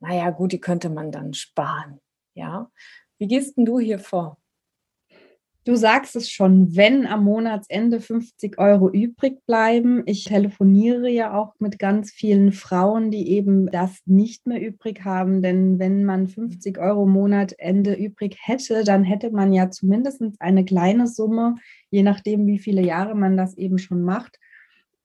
na 0.00 0.14
ja, 0.14 0.30
gut, 0.30 0.52
die 0.52 0.60
könnte 0.60 0.90
man 0.90 1.12
dann 1.12 1.34
sparen, 1.34 2.00
ja? 2.34 2.70
Wie 3.18 3.28
gehst 3.28 3.58
'n 3.58 3.64
du 3.66 3.78
hier 3.80 3.98
vor? 4.00 4.36
Du 5.66 5.76
sagst 5.76 6.16
es 6.16 6.28
schon, 6.28 6.74
wenn 6.74 7.06
am 7.06 7.22
Monatsende 7.22 8.00
50 8.00 8.58
€ 8.58 8.90
übrig 8.90 9.38
bleiben 9.46 10.02
ich 10.06 10.24
telefoniere 10.24 11.08
ja 11.08 11.34
auch 11.38 11.54
mit 11.60 11.78
ganz 11.78 12.10
vielen 12.10 12.50
Frauen, 12.50 13.12
die 13.12 13.28
eben 13.30 13.66
das 13.70 14.00
nicht 14.04 14.44
mehr 14.44 14.60
übrig 14.60 15.04
haben, 15.04 15.40
denn 15.40 15.78
wenn 15.78 16.04
man 16.04 16.26
50 16.26 16.78
€ 16.78 17.06
Monatsende 17.06 17.94
übrig 17.94 18.36
hätte, 18.42 18.82
dann 18.82 19.04
hätte 19.04 19.30
man 19.30 19.52
ja 19.52 19.70
zumindest 19.70 20.20
eine 20.40 20.64
kleine 20.64 21.06
Summe, 21.06 21.54
je 21.90 22.02
nachdem, 22.02 22.44
wie 22.48 22.58
viele 22.58 22.82
Jahre 22.82 23.14
man 23.14 23.36
das 23.36 23.56
eben 23.56 23.78
schon 23.78 24.02
macht, 24.02 24.38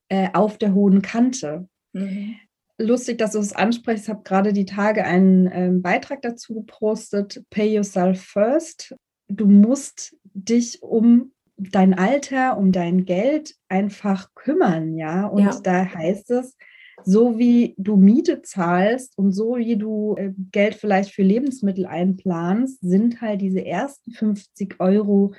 äh, 0.08 0.28
auf 0.34 0.58
der 0.58 0.74
hohen 0.74 1.02
Kante. 1.02 1.68
Mhm. 1.92 2.34
Lustig, 2.78 3.18
dass 3.18 3.32
du 3.32 3.38
es 3.40 3.52
ansprichst. 3.54 4.04
Ich 4.06 4.10
habe 4.10 4.22
grade 4.24 4.52
die 4.52 4.64
Tage 4.66 5.04
einen, 5.04 5.48
ähm, 5.52 5.82
Beitrag 5.82 6.22
dazu 6.22 6.54
gepostet, 6.54 7.42
„Pay 7.50 7.74
yourself 7.76 8.20
first“. 8.22 8.94
Du 9.28 9.46
musst 9.46 10.16
dich 10.32 10.82
um 10.82 11.32
dein 11.58 11.92
Alter, 11.94 12.56
um 12.56 12.72
dein 12.72 13.04
Geld 13.04 13.54
einfach 13.68 14.34
kümmern, 14.34 14.96
ja? 14.96 15.22
Ja. 15.22 15.26
Und 15.26 15.66
da 15.66 15.84
heißt 15.84 16.30
es, 16.30 16.56
so 17.04 17.38
wie 17.38 17.74
du 17.78 17.96
Miete 17.96 18.42
zahlst 18.42 19.16
und 19.18 19.32
so 19.32 19.56
wie 19.56 19.76
du, 19.76 20.16
äh, 20.16 20.32
Geld 20.50 20.74
vielleicht 20.74 21.12
für 21.12 21.22
Lebensmittel 21.22 21.86
einplanst, 21.86 22.80
sind 22.80 23.20
halt 23.20 23.40
diese 23.40 23.64
ersten 23.64 24.12
50 24.12 24.80
€, 24.80 25.34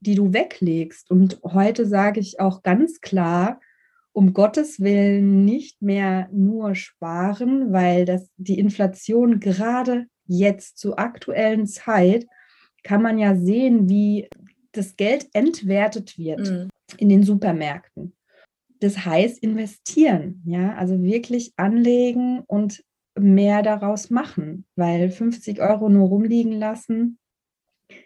die 0.00 0.14
du 0.14 0.32
weglegst. 0.32 1.10
Und 1.10 1.40
heute 1.42 1.84
sage 1.86 2.20
ich 2.20 2.38
auch 2.40 2.62
ganz 2.62 3.00
klar: 3.00 3.60
„Um 4.12 4.32
Gottes 4.34 4.80
Willen 4.80 5.44
nicht 5.44 5.82
mehr 5.82 6.28
nur 6.32 6.74
sparen“, 6.74 7.72
weil 7.72 8.04
das 8.04 8.30
die 8.36 8.58
Inflation 8.58 9.40
grade 9.40 10.06
jetzt 10.26 10.78
zur 10.78 10.98
aktuellen 10.98 11.66
Zeit 11.66 12.26
kann 12.86 13.02
man 13.02 13.18
ja 13.18 13.36
sehen, 13.36 13.90
wie 13.90 14.28
das 14.72 14.96
Geld 14.96 15.28
entwertet 15.34 16.18
wird 16.18 16.40
Mhm. 16.40 16.70
in 16.98 17.10
den 17.10 17.24
Supermärkten. 17.24 18.14
Das 18.80 19.04
heißt 19.06 19.38
investieren, 19.42 20.42
ja? 20.46 20.74
Also, 20.76 21.02
wirklich 21.02 21.52
anlegen 21.56 22.40
und 22.46 22.84
mehr 23.18 23.62
daraus 23.62 24.10
machen, 24.10 24.66
weil 24.76 25.10
50 25.10 25.60
€ 25.62 25.88
nur 25.90 26.08
rumliegen 26.08 26.52
lassen 26.52 27.18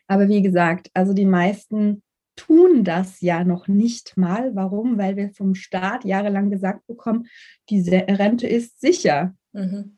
aber 0.08 0.28
wie 0.28 0.42
gesagt, 0.42 0.90
also, 0.94 1.12
die 1.14 1.24
meisten 1.26 2.02
tun 2.36 2.84
das 2.84 3.20
ja 3.20 3.44
noch 3.44 3.68
nicht 3.68 4.16
mal. 4.16 4.54
Warum? 4.56 4.98
Weil 4.98 5.16
wir 5.16 5.30
vom 5.30 5.54
Staat 5.54 6.04
jahrelang 6.04 6.50
gesagt 6.50 6.86
bekommen: 6.88 7.26
„Diese 7.70 7.92
Rente 7.92 8.48
ist 8.48 8.80
sicher.“ 8.80 9.36
Mhm. 9.52 9.96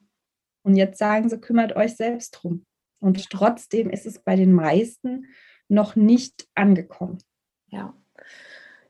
Und 0.65 0.77
jetzt 0.77 0.99
sagen 0.99 1.31
sie: 1.31 1.39
„Kümmert 1.41 1.77
euch 1.77 1.97
selbst 1.97 2.33
drum.“ 2.33 2.65
Und 3.03 3.31
trotzdem 3.31 3.91
ist 3.91 4.07
es 4.07 4.21
bei 4.21 4.37
den 4.37 4.53
meisten 4.53 5.27
noch 5.69 5.97
nicht 5.97 6.47
angekommen. 6.55 7.19
Ja. 7.69 7.95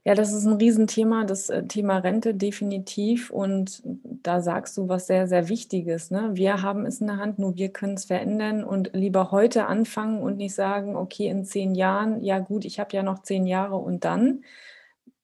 Ja, 0.07 0.15
das 0.17 0.33
ist 0.33 0.47
'n 0.47 0.55
Riesenthema, 0.55 1.25
das, 1.25 1.49
äh, 1.51 1.65
Thema 1.69 1.99
Rente 1.99 2.35
definitiv 2.35 3.31
und 3.31 3.83
da 3.85 4.41
sagst 4.41 4.77
du 4.77 4.89
was 4.89 5.07
sehr, 5.07 5.29
sehr 5.29 5.49
Wichtiges, 5.49 6.11
ne? 6.11 6.31
Wir 6.35 6.63
haben 6.63 6.87
es 6.87 7.01
in 7.01 7.07
der 7.09 7.19
Hand, 7.19 7.39
nur 7.39 7.55
wir 7.57 7.71
können's 7.73 8.07
verändern 8.07 8.65
und 8.65 8.91
lieber 8.95 9.31
heute 9.31 9.67
anfangen 9.67 10.21
und 10.23 10.39
nicht 10.39 10.55
sagen: 10.57 10.97
„Okay, 10.97 11.29
in 11.29 11.45
10 11.45 11.75
Jahren, 11.77 12.21
ja 12.23 12.41
gut, 12.41 12.65
ich 12.65 12.81
habe 12.81 12.97
ja 12.97 13.03
noch 13.05 13.23
10 13.23 13.47
Jahre 13.47 13.77
und 13.77 14.05
dann?“ 14.05 14.43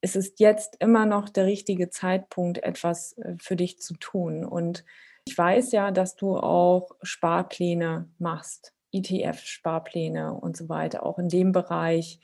Es 0.02 0.16
ist 0.16 0.40
jetzt 0.40 0.76
immer 0.80 1.07
noch 1.07 1.28
der 1.30 1.47
richtige 1.47 1.90
Zeitpunkt, 1.90 2.59
etwas, 2.64 3.14
äh, 3.18 3.35
für 3.40 3.57
dich 3.57 3.80
zu 3.80 3.95
tun. 3.97 4.45
Und 4.45 4.85
ich 5.26 5.37
weiß 5.38 5.73
ja, 5.73 5.90
dass 5.92 6.16
du 6.16 6.37
auch 6.38 6.90
Sparpläne 7.02 8.09
machst, 8.18 8.73
ETF-Sparpläne 8.92 10.33
und 10.33 10.57
so 10.57 10.68
weiter, 10.68 11.04
auch 11.04 11.18
in 11.18 11.28
dem 11.28 11.52
Bereich, 11.52 12.21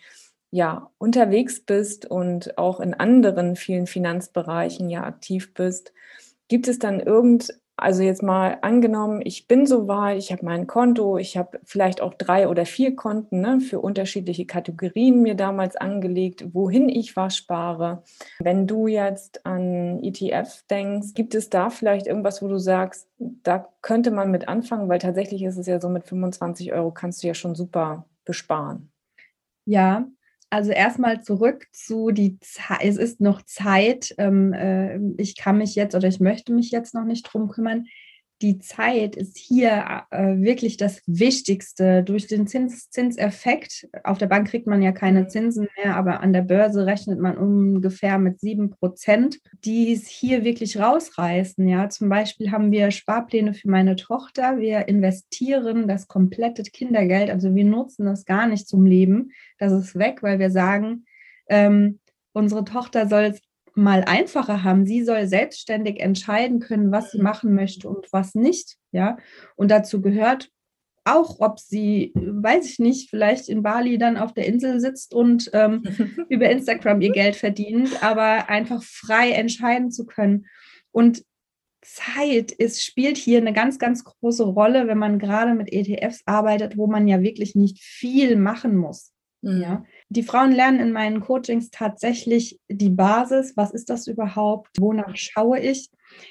ja, 0.51 0.91
unterwegs 0.99 1.65
bist 1.65 2.07
und 2.07 2.59
auch 2.59 2.79
in 2.81 2.95
anderen 2.95 3.57
vielen 3.57 3.87
Finanzbereichen 3.87 4.89
ja 4.89 5.03
aktiv 5.03 5.53
bist. 5.53 5.93
Gibt 6.49 6.69
es 6.69 6.79
dann 6.79 7.01
irgend 7.01 7.59
also 7.77 8.03
jetzt 8.03 8.23
mal 8.23 8.59
angenommen, 8.63 9.21
ich 9.25 9.49
bin 9.49 9.67
so 9.67 9.89
weit, 9.89 10.19
ich 10.19 10.31
habe 10.31 10.45
mein 10.45 10.67
Konto, 10.67 11.19
ich 11.19 11.37
habe 11.37 11.59
vielleicht 11.65 12.01
auch 12.01 12.15
drei 12.15 12.49
oder 12.49 12.67
vier 12.67 12.95
Konten 12.95 13.41
ne, 13.41 13.61
für 13.61 13.81
unterschiedliche 13.81 14.47
Kategorien 14.47 15.23
mir 15.23 15.35
damals 15.35 15.75
angelegt, 15.75 16.55
wohin 16.55 16.89
ich 16.89 17.17
was 17.17 17.37
spare. 17.37 18.05
Wenn 18.39 18.69
du 18.69 18.87
jetzt 18.87 19.45
an 19.45 20.03
ETF 20.03 20.63
denkst, 20.71 21.15
gibt 21.15 21.35
es 21.35 21.51
da 21.51 21.69
vielleicht 21.69 22.07
irgendwas, 22.07 22.43
wo 22.43 22.49
du 22.49 22.59
sagst, 22.59 23.09
da 23.19 23.69
könnte 23.83 24.13
man 24.13 24.31
mit 24.31 24.47
anfangen, 24.47 24.89
weil 24.89 25.01
tatsächlich 25.01 25.43
ist 25.43 25.59
es 25.59 25.67
ja 25.67 25.81
so, 25.81 25.89
mit 25.89 26.05
25 26.05 26.73
Euro 26.73 26.93
kannst 26.93 27.23
du 27.23 27.27
ja 27.27 27.35
schon 27.35 27.57
super 27.57 28.07
besparen. 28.25 28.93
Ja, 29.67 30.07
also 30.55 30.71
erstmal 30.71 31.21
zurück 31.21 31.67
zu 31.73 32.13
die 32.13 32.39
Zeit. 32.39 32.83
Es 32.83 32.97
ist 32.97 33.21
noch 33.21 33.43
Zeit. 33.43 34.15
Ähm, 34.19 34.53
äh, 34.53 35.01
ich 35.19 35.37
kann 35.37 35.59
mich 35.59 35.75
jetzt 35.75 35.97
oder 35.97 36.07
ich 36.07 36.21
möchte 36.21 36.53
mich 36.53 36.71
jetzt 36.71 36.95
noch 36.95 37.05
nicht 37.05 37.25
drum 37.25 37.49
kümmern 37.49 37.87
die 38.45 38.59
Zeit 38.59 39.17
ist 39.17 39.39
hier 39.39 40.03
äh, 40.11 40.37
wirklich 40.37 40.77
das 40.77 41.01
Wichtigste. 41.07 42.03
Durch 42.03 42.27
den 42.27 42.47
Zins 42.47 42.91
Zinseffekt, 42.91 43.89
auf 44.05 44.19
der 44.19 44.27
Bank 44.27 44.49
kriegt 44.49 44.67
man 44.67 44.83
ja 44.83 44.93
keine 44.93 45.23
mhm. 45.23 45.29
Zinsen 45.31 45.69
mehr, 45.83 45.97
aber 45.97 46.21
an 46.21 46.35
der 46.35 46.43
Börse 46.43 46.85
rechnet 46.85 47.19
man 47.19 47.39
ungefähr 47.39 48.19
mit 48.19 48.41
sieben 48.41 48.69
Prozent, 48.69 49.39
die 49.65 49.95
es 49.95 50.07
hier 50.07 50.45
wirklich 50.45 50.79
rausreißen. 50.79 51.67
Ja, 51.67 51.89
zum 51.89 52.11
Beispiel 52.11 52.51
haben 52.51 52.71
wir 52.71 52.91
Sparpläne 52.91 53.55
für 53.55 53.71
meine 53.71 53.97
Tochter. 53.97 54.59
Wir 54.59 54.89
investieren 54.89 55.89
das 55.89 56.07
komplette 56.07 56.65
Kindergeld, 56.65 57.31
also 57.31 57.55
wir 57.55 57.65
nutzen 57.65 58.05
das 58.05 58.27
gar 58.27 58.47
nicht 58.47 58.69
zum 58.69 58.85
Leben. 58.85 59.33
Das 59.57 59.73
ist 59.73 59.99
weg, 59.99 60.23
weil 60.23 60.39
wir 60.39 60.51
sagen, 60.51 61.07
ähm, 61.49 61.99
unsere 62.35 62.67
Tochter 62.67 63.09
soll 63.09 63.23
es 63.23 63.41
mal 63.75 64.05
einfacher 64.05 64.63
haben. 64.63 64.87
Sie 64.87 65.03
soll 65.03 65.27
selbstständig 65.27 66.01
entscheiden 66.01 66.61
können, 66.61 66.93
was 66.93 67.11
sie 67.11 67.21
machen 67.21 67.55
möchte 67.55 67.89
und 67.89 68.13
was 68.13 68.35
nicht. 68.35 68.77
Ja, 68.93 69.19
und 69.57 69.71
dazu 69.71 70.01
gehört 70.01 70.51
auch, 71.05 71.41
ob 71.41 71.61
sie, 71.61 72.13
weiß 72.15 72.67
ich 72.67 72.79
nicht, 72.79 73.11
vielleicht 73.11 73.49
in 73.49 73.63
Bali 73.63 73.99
dann 73.99 74.17
auf 74.17 74.33
der 74.33 74.47
Insel 74.47 74.81
sitzt 74.81 75.15
und 75.15 75.51
ähm, 75.53 75.83
über 76.29 76.49
Instagram 76.49 77.01
ihr 77.01 77.13
Geld 77.13 77.37
verdient, 77.37 78.03
aber 78.03 78.49
einfach 78.49 78.83
frei 78.83 79.33
entscheiden 79.33 79.91
zu 79.91 80.07
können. 80.07 80.47
Und 80.93 81.25
Zeit 81.83 82.53
ist, 82.53 82.83
spielt 82.83 83.19
hier 83.19 83.39
eine 83.39 83.53
ganz, 83.53 83.79
ganz 83.79 84.05
große 84.05 84.45
Rolle, 84.45 84.87
wenn 84.87 84.97
man 84.97 85.19
gerade 85.19 85.55
mit 85.55 85.71
ETFs 85.71 86.23
arbeitet, 86.25 86.79
wo 86.79 86.87
man 86.87 87.07
ja 87.07 87.21
wirklich 87.21 87.55
nicht 87.55 87.83
viel 87.83 88.37
machen 88.37 88.75
muss. 88.77 89.14
Mhm. 89.45 89.61
Ja, 89.61 89.85
die 90.09 90.23
Frauen 90.23 90.53
lernen 90.53 90.81
in 90.81 90.93
meinen 90.93 91.21
Coachings 91.21 91.71
tatsächlich 91.71 92.59
die 92.69 92.91
Basis. 92.91 93.57
Was 93.57 93.73
ist 93.73 93.91
das 93.91 94.07
überhaupt? 94.07 94.69
Wonach 94.79 95.17
schaue 95.17 95.61
ich? 95.61 95.91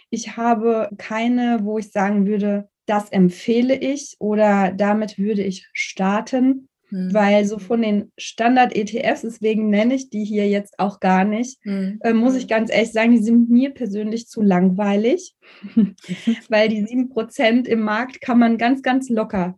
Ich 0.10 0.38
habe 0.38 0.89
keine, 0.98 1.60
wo 1.63 1.77
ich 1.77 1.91
sagen 1.91 2.25
würde, 2.25 2.70
das 2.86 3.10
empfehle 3.10 3.75
ich 3.75 4.15
oder 4.20 4.74
damit 4.75 5.17
würde 5.17 5.43
ich 5.43 5.70
starten, 5.74 6.67
hm. 6.89 7.13
weil 7.13 7.46
so 7.46 7.60
von 7.60 7.82
den 7.82 8.12
Standard-ETFs, 8.17 9.22
deswegen 9.22 9.70
nenne 9.70 9.96
ich 9.96 10.10
die 10.10 10.25
hier 10.25 10.50
jetzt 10.50 10.79
auch 10.79 11.00
gar 11.00 11.24
nicht, 11.24 11.60
hm. 11.63 12.00
äh, 12.01 12.13
muss 12.13 12.36
ich 12.36 12.48
ganz 12.48 12.72
ehrlich 12.72 12.91
sagen, 12.91 13.12
die 13.12 13.24
sind 13.24 13.50
mir 13.50 13.70
persönlich 13.74 14.27
zu 14.27 14.41
langweilig, 14.41 15.36
weil 16.50 16.67
die 16.67 16.86
7% 16.86 17.67
im 17.67 17.82
Markt 17.82 18.20
kann 18.22 18.39
man 18.39 18.58
ganz, 18.58 18.82
ganz 18.82 19.10
locker 19.10 19.58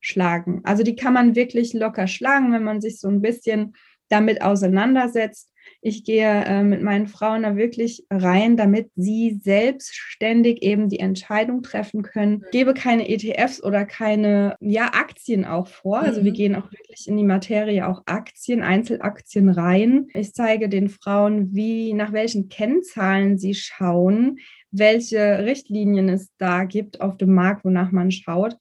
schlagen. 0.00 0.60
Also 0.64 0.82
die 0.82 0.96
kann 0.96 1.14
man 1.14 1.34
wirklich 1.34 1.72
locker 1.72 2.06
schlagen, 2.06 2.52
wenn 2.52 2.64
man 2.64 2.80
sich 2.80 3.00
so 3.00 3.08
ein 3.08 3.22
bisschen 3.22 3.74
damit 4.08 4.42
auseinandersetzt. 4.42 5.50
Ich 5.82 6.04
gehe 6.04 6.44
äh, 6.44 6.62
mit 6.62 6.82
meinen 6.82 7.06
Frauen 7.06 7.42
da 7.42 7.56
wirklich 7.56 8.04
rein, 8.10 8.56
damit 8.56 8.90
sie 8.96 9.40
selbstständig 9.42 10.62
eben 10.62 10.88
die 10.88 11.00
Entscheidung 11.00 11.62
treffen 11.62 12.02
können. 12.02 12.42
Ich 12.46 12.50
gebe 12.50 12.74
keine 12.74 13.08
ETFs 13.08 13.62
oder 13.62 13.84
keine 13.84 14.56
ja, 14.60 14.86
Aktien 14.94 15.44
auch 15.44 15.68
vor. 15.68 16.00
Also 16.00 16.24
wir 16.24 16.32
mhm. 16.32 16.36
gehen 16.36 16.54
auch 16.56 16.70
wirklich 16.72 17.08
in 17.08 17.16
die 17.16 17.24
Materie 17.24 17.86
auch 17.86 18.02
Aktien, 18.06 18.62
Einzelaktien 18.62 19.48
rein. 19.48 20.06
Ich 20.14 20.34
zeige 20.34 20.68
den 20.68 20.88
Frauen, 20.88 21.54
wie 21.54 21.92
nach 21.94 22.12
welchen 22.12 22.48
Kennzahlen 22.48 23.38
sie 23.38 23.54
schauen, 23.54 24.38
welche 24.70 25.44
Richtlinien 25.44 26.08
es 26.08 26.30
da 26.38 26.64
gibt 26.64 27.00
auf 27.00 27.16
dem 27.16 27.34
Markt, 27.34 27.64
wonach 27.64 27.92
man 27.92 28.10
schaut 28.10 28.56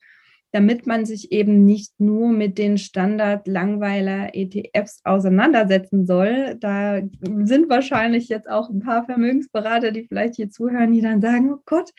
damit 0.56 0.88
man 0.88 1.06
sich 1.06 1.34
eben 1.34 1.66
nicht 1.66 2.00
nur 2.00 2.30
mit 2.30 2.58
den 2.58 2.78
Standard-Langweiler-ETFs 2.78 5.02
auseinandersetzen 5.04 6.06
soll. 6.06 6.56
Da 6.62 7.02
sind 7.44 7.70
wahrscheinlich 7.70 8.30
jetzt 8.30 8.50
auch 8.50 8.70
ein 8.70 8.80
paar 8.80 9.04
Vermögensberater, 9.04 9.92
die 9.92 10.08
vielleicht 10.08 10.36
hier 10.36 10.50
zuhören, 10.50 10.94
die 10.94 11.02
dann 11.02 11.20
sagen, 11.20 11.54
oh 11.54 11.60
Gott, 11.66 11.92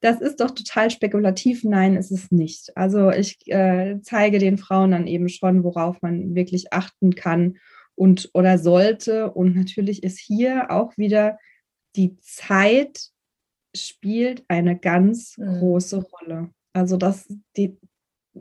das 0.00 0.22
ist 0.22 0.40
doch 0.40 0.52
total 0.52 0.90
spekulativ. 0.90 1.64
Nein, 1.64 1.96
ist 1.96 2.10
es 2.10 2.32
nicht. 2.32 2.74
Also 2.78 3.10
ich 3.10 3.36
äh, 3.48 4.00
zeige 4.00 4.38
den 4.38 4.56
Frauen 4.56 4.92
dann 4.92 5.06
eben 5.06 5.28
schon, 5.28 5.62
worauf 5.62 6.00
man 6.00 6.34
wirklich 6.34 6.72
achten 6.72 7.14
kann 7.14 7.58
und 7.94 8.30
oder 8.32 8.56
sollte. 8.56 9.32
Und 9.32 9.54
natürlich 9.54 10.02
ist 10.02 10.18
hier 10.18 10.70
auch 10.70 10.96
wieder 10.96 11.36
die 11.94 12.16
Zeit 12.20 13.10
spielt 13.76 14.46
eine 14.48 14.78
ganz 14.78 15.36
mhm. 15.36 15.58
große 15.58 16.02
Rolle. 16.02 16.48
Also 16.72 16.96
das, 16.96 17.28
die, 17.56 17.76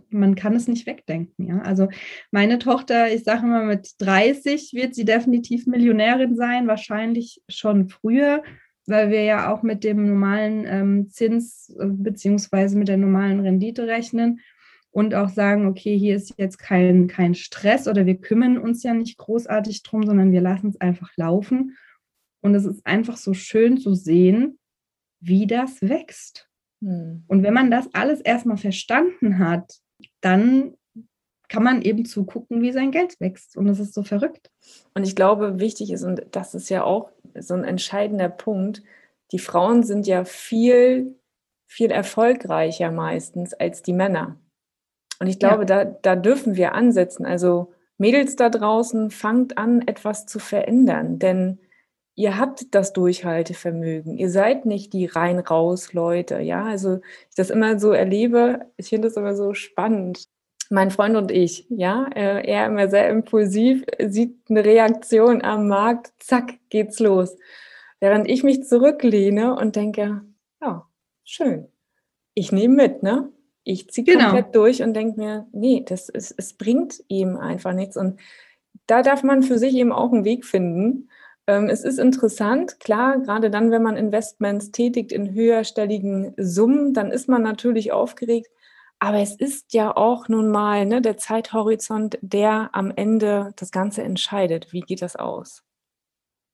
man 0.09 0.35
kann 0.35 0.55
es 0.55 0.67
nicht 0.67 0.85
wegdenken. 0.85 1.47
Ja? 1.47 1.59
Also 1.59 1.89
meine 2.31 2.59
Tochter, 2.59 3.13
ich 3.13 3.23
sage 3.23 3.45
immer, 3.45 3.63
mit 3.63 3.93
30 3.99 4.73
wird 4.73 4.95
sie 4.95 5.05
definitiv 5.05 5.67
Millionärin 5.67 6.35
sein, 6.35 6.67
wahrscheinlich 6.67 7.41
schon 7.49 7.89
früher, 7.89 8.43
weil 8.85 9.09
wir 9.09 9.23
ja 9.23 9.53
auch 9.53 9.63
mit 9.63 9.83
dem 9.83 10.05
normalen 10.07 10.65
ähm, 10.65 11.09
Zins 11.09 11.69
äh, 11.79 11.85
beziehungsweise 11.87 12.77
mit 12.77 12.87
der 12.87 12.97
normalen 12.97 13.39
Rendite 13.41 13.87
rechnen 13.87 14.39
und 14.91 15.15
auch 15.15 15.29
sagen, 15.29 15.67
okay, 15.67 15.97
hier 15.97 16.15
ist 16.15 16.33
jetzt 16.37 16.57
kein, 16.57 17.07
kein 17.07 17.33
Stress 17.33 17.87
oder 17.87 18.05
wir 18.05 18.15
kümmern 18.15 18.57
uns 18.57 18.83
ja 18.83 18.93
nicht 18.93 19.17
großartig 19.17 19.83
drum, 19.83 20.05
sondern 20.05 20.31
wir 20.31 20.41
lassen 20.41 20.69
es 20.69 20.81
einfach 20.81 21.09
laufen. 21.15 21.77
Und 22.41 22.55
es 22.55 22.65
ist 22.65 22.85
einfach 22.85 23.17
so 23.17 23.33
schön 23.33 23.77
zu 23.77 23.93
sehen, 23.93 24.59
wie 25.19 25.47
das 25.47 25.81
wächst. 25.81 26.50
Hm. 26.81 27.23
Und 27.27 27.43
wenn 27.43 27.53
man 27.53 27.71
das 27.71 27.87
alles 27.93 28.21
erstmal 28.21 28.57
verstanden 28.57 29.39
hat, 29.39 29.79
dann 30.21 30.75
kann 31.51 31.63
man 31.63 31.81
eben 31.81 32.05
zugucken, 32.05 32.61
wie 32.61 32.71
sein 32.71 32.91
Geld 32.91 33.19
wächst. 33.19 33.57
Und 33.57 33.67
das 33.67 33.79
ist 33.79 33.93
so 33.93 34.03
verrückt. 34.03 34.49
Und 34.93 35.03
ich 35.03 35.15
glaube, 35.15 35.59
wichtig 35.59 35.91
ist, 35.91 36.03
und 36.03 36.25
das 36.31 36.55
ist 36.55 36.69
ja 36.69 36.83
auch 36.83 37.11
so 37.37 37.53
ein 37.53 37.65
entscheidender 37.65 38.29
Punkt, 38.29 38.81
die 39.31 39.39
Frauen 39.39 39.83
sind 39.83 40.07
ja 40.07 40.23
viel, 40.23 41.19
viel 41.67 41.91
erfolgreicher 41.91 42.91
meistens 42.91 43.53
als 43.53 43.81
die 43.81 43.93
Männer. 43.93 44.37
Und 45.19 45.27
ich 45.27 45.39
glaube, 45.39 45.65
ja. 45.67 45.83
da, 45.83 45.85
da 45.85 46.15
dürfen 46.15 46.55
wir 46.55 46.73
ansetzen. 46.73 47.25
Also 47.25 47.73
Mädels 47.97 48.35
da 48.35 48.49
draußen, 48.49 49.11
fangt 49.11 49.57
an, 49.57 49.81
etwas 49.87 50.25
zu 50.25 50.39
verändern. 50.39 51.19
Denn 51.19 51.59
ihr 52.21 52.37
habt 52.37 52.75
das 52.75 52.93
Durchhaltevermögen. 52.93 54.15
Ihr 54.15 54.29
seid 54.29 54.67
nicht 54.67 54.93
die 54.93 55.07
rein-raus-Leute. 55.07 56.39
Ja, 56.39 56.65
also 56.65 56.99
ich 57.29 57.35
das 57.35 57.49
immer 57.49 57.79
so 57.79 57.93
erlebe, 57.93 58.67
ich 58.77 58.89
finde 58.89 59.07
das 59.07 59.17
immer 59.17 59.35
so 59.35 59.55
spannend. 59.55 60.25
Mein 60.69 60.91
Freund 60.91 61.15
und 61.17 61.31
ich, 61.31 61.65
ja, 61.69 62.07
er 62.13 62.67
immer 62.67 62.89
sehr 62.89 63.09
impulsiv, 63.09 63.83
sieht 63.99 64.37
eine 64.49 64.63
Reaktion 64.63 65.41
am 65.41 65.67
Markt, 65.67 66.13
zack, 66.19 66.59
geht's 66.69 66.99
los. 66.99 67.35
Während 67.99 68.29
ich 68.29 68.43
mich 68.43 68.63
zurücklehne 68.65 69.55
und 69.55 69.75
denke, 69.75 70.21
ja, 70.61 70.87
schön. 71.23 71.69
Ich 72.35 72.51
nehme 72.51 72.75
mit, 72.75 73.03
ne? 73.03 73.31
Ich 73.63 73.89
ziehe 73.89 74.05
genau. 74.05 74.25
komplett 74.25 74.55
durch 74.55 74.83
und 74.83 74.93
denke 74.93 75.19
mir, 75.19 75.47
nee, 75.51 75.83
das 75.85 76.07
ist, 76.07 76.35
es 76.37 76.53
bringt 76.53 77.03
ihm 77.07 77.35
einfach 77.35 77.73
nichts. 77.73 77.97
Und 77.97 78.19
da 78.85 79.01
darf 79.01 79.23
man 79.23 79.41
für 79.41 79.57
sich 79.57 79.73
eben 79.73 79.91
auch 79.91 80.13
einen 80.13 80.23
Weg 80.23 80.45
finden, 80.45 81.09
es 81.45 81.83
ist 81.83 81.99
interessant, 81.99 82.79
klar, 82.79 83.19
gerade 83.19 83.49
dann, 83.49 83.71
wenn 83.71 83.83
man 83.83 83.97
Investments 83.97 84.71
tätigt 84.71 85.11
in 85.11 85.33
höherstelligen 85.33 86.33
Summen, 86.37 86.93
dann 86.93 87.11
ist 87.11 87.27
man 87.27 87.41
natürlich 87.41 87.91
aufgeregt. 87.91 88.47
Aber 88.99 89.17
es 89.17 89.35
ist 89.35 89.73
ja 89.73 89.95
auch 89.97 90.27
nun 90.27 90.51
mal 90.51 90.85
ne, 90.85 91.01
der 91.01 91.17
Zeithorizont, 91.17 92.19
der 92.21 92.69
am 92.73 92.91
Ende 92.95 93.51
das 93.55 93.71
Ganze 93.71 94.03
entscheidet. 94.03 94.71
Wie 94.71 94.81
geht 94.81 95.01
das 95.01 95.15
aus? 95.15 95.63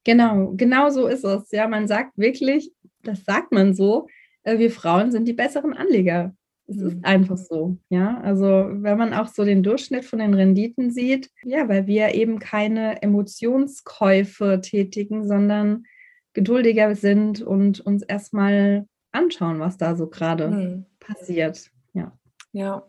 Genau, 0.05 0.53
genau 0.55 0.89
so 0.89 1.07
ist 1.07 1.25
es. 1.25 1.51
Ja, 1.51 1.67
man 1.67 1.89
sagt 1.89 2.17
wirklich, 2.17 2.71
das 3.03 3.25
sagt 3.25 3.51
man 3.51 3.73
so, 3.73 4.07
äh, 4.43 4.57
wir 4.59 4.71
Frauen 4.71 5.11
sind 5.11 5.27
die 5.27 5.33
besseren 5.33 5.73
Anleger. 5.73 6.36
Es 6.67 6.77
ist 6.77 6.95
mhm. 6.95 7.05
einfach 7.05 7.37
so, 7.37 7.77
ja. 7.89 8.19
Also 8.21 8.45
wenn 8.45 8.97
man 8.97 9.13
auch 9.13 9.27
so 9.27 9.45
den 9.45 9.63
Durchschnitt 9.63 10.03
von 10.03 10.19
den 10.19 10.33
Renditen 10.33 10.91
sieht, 10.91 11.31
ja, 11.43 11.69
weil 11.69 11.87
wir 11.87 12.13
eben 12.13 12.39
keine 12.39 13.01
Emotionskäufe 13.01 14.59
tätigen, 14.61 15.25
sondern 15.25 15.85
geduldiger 16.33 16.93
sind 16.95 17.41
und 17.41 17.79
uns 17.79 18.03
erstmal 18.03 18.85
anschauen, 19.11 19.59
was 19.59 19.77
da 19.77 19.95
so 19.95 20.07
gerade 20.07 20.49
mhm. 20.49 20.85
passiert. 20.99 21.71
Ja. 21.93 22.11
Ja. 22.51 22.83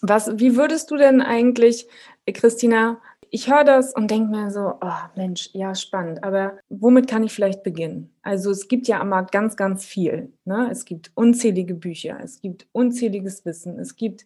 Was, 0.00 0.38
wie 0.38 0.56
würdest 0.56 0.90
du 0.90 0.96
denn 0.96 1.20
eigentlich, 1.20 1.86
Christina, 2.32 3.00
ich 3.34 3.50
höre 3.50 3.64
das 3.64 3.92
und 3.92 4.12
denke 4.12 4.30
mir 4.30 4.52
so, 4.52 4.74
oh 4.80 5.08
Mensch, 5.16 5.50
ja, 5.54 5.74
spannend, 5.74 6.22
aber 6.22 6.56
womit 6.68 7.08
kann 7.08 7.24
ich 7.24 7.32
vielleicht 7.32 7.64
beginnen? 7.64 8.14
Also 8.22 8.52
es 8.52 8.68
gibt 8.68 8.86
ja 8.86 9.00
am 9.00 9.08
Markt 9.08 9.32
ganz, 9.32 9.56
ganz 9.56 9.84
viel. 9.84 10.32
Ne? 10.44 10.68
Es 10.70 10.84
gibt 10.84 11.10
unzählige 11.16 11.74
Bücher, 11.74 12.16
es 12.22 12.40
gibt 12.40 12.68
unzähliges 12.70 13.44
Wissen, 13.44 13.76
es 13.80 13.96
gibt 13.96 14.24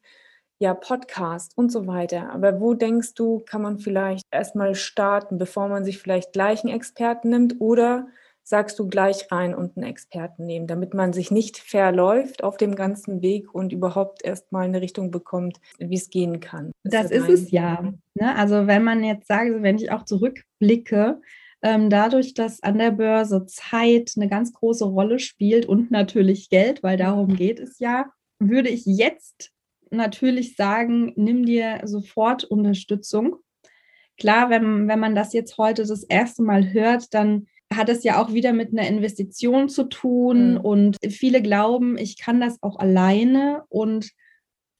ja 0.59 0.75
Podcasts 0.75 1.55
und 1.57 1.73
so 1.73 1.87
weiter. 1.87 2.31
Aber 2.31 2.61
wo 2.61 2.75
denkst 2.75 3.14
du, 3.14 3.38
kann 3.47 3.62
man 3.62 3.79
vielleicht 3.79 4.27
erstmal 4.31 4.75
starten, 4.75 5.38
bevor 5.38 5.68
man 5.68 5.87
sich 5.87 5.97
vielleicht 5.97 6.35
gleich 6.35 6.62
einen 6.62 6.75
Experten 6.75 7.31
nimmt 7.31 7.57
oder 7.61 8.09
sagst 8.49 8.79
du 8.79 8.89
gleich 8.89 9.31
rein 9.31 9.55
und 9.55 9.77
einen 9.77 9.85
Experten 9.85 10.47
nehmen, 10.47 10.67
damit 10.67 10.95
man 10.95 11.13
sich 11.13 11.31
nicht 11.31 11.59
verläuft 11.59 12.43
auf 12.43 12.57
dem 12.57 12.75
ganzen 12.75 13.21
Weg 13.21 13.55
und 13.55 13.75
überhaupt 13.75 14.25
erst 14.25 14.53
mal 14.53 14.65
eine 14.65 14.81
Richtung 14.81 15.11
bekommt, 15.11 15.61
wie 15.79 15.97
es 15.97 16.09
gehen 16.09 16.41
kann. 16.41 16.73
Ist 16.83 16.95
das, 16.95 17.11
ist 17.11 17.29
es 17.29 17.51
ja. 17.51 17.93
Ne? 18.15 18.35
Also 18.37 18.67
wenn 18.67 18.85
man 18.85 19.05
jetzt 19.05 19.29
sagt, 19.29 19.51
wenn 19.61 19.77
ich 19.77 19.93
auch 19.93 20.05
zurückblicke, 20.05 21.21
ähm, 21.61 21.91
dadurch, 21.91 22.33
dass 22.33 22.63
an 22.63 22.79
der 22.79 22.93
Börse 22.93 23.45
Zeit 23.45 24.13
eine 24.17 24.29
ganz 24.29 24.55
große 24.55 24.87
Rolle 24.87 25.19
spielt 25.19 25.67
und 25.67 25.91
natürlich 25.91 26.49
Geld, 26.49 26.83
weil 26.83 26.97
darum 26.97 27.37
geht 27.37 27.61
es 27.61 27.79
ja, 27.79 28.07
würde 28.39 28.71
ich 28.71 28.87
jetzt 28.87 29.51
natürlich 29.91 30.57
sagen, 30.57 31.13
nimm 31.17 31.45
dir 31.45 31.83
sofort 31.85 32.45
Unterstützung. 32.45 33.37
Klar, 34.17 34.49
wenn, 34.49 34.89
wenn 34.89 34.99
man 34.99 35.15
das 35.15 35.35
jetzt 35.35 35.59
heute 35.59 35.85
das 35.85 36.03
erste 36.05 36.43
Mal 36.43 36.73
hört, 36.73 37.13
dann 37.13 37.47
hat 37.74 37.88
es 37.88 38.02
ja 38.04 38.22
auch 38.22 38.33
wieder 38.33 38.52
mit 38.52 38.72
einer 38.72 38.88
Investition 38.88 39.68
zu 39.68 39.85
tun. 39.85 40.52
Mhm. 40.52 40.61
Und 40.61 40.96
viele 41.09 41.42
glauben, 41.42 41.96
ich 41.98 42.18
kann 42.18 42.40
das 42.40 42.62
auch 42.62 42.78
alleine 42.78 43.64
und 43.68 44.11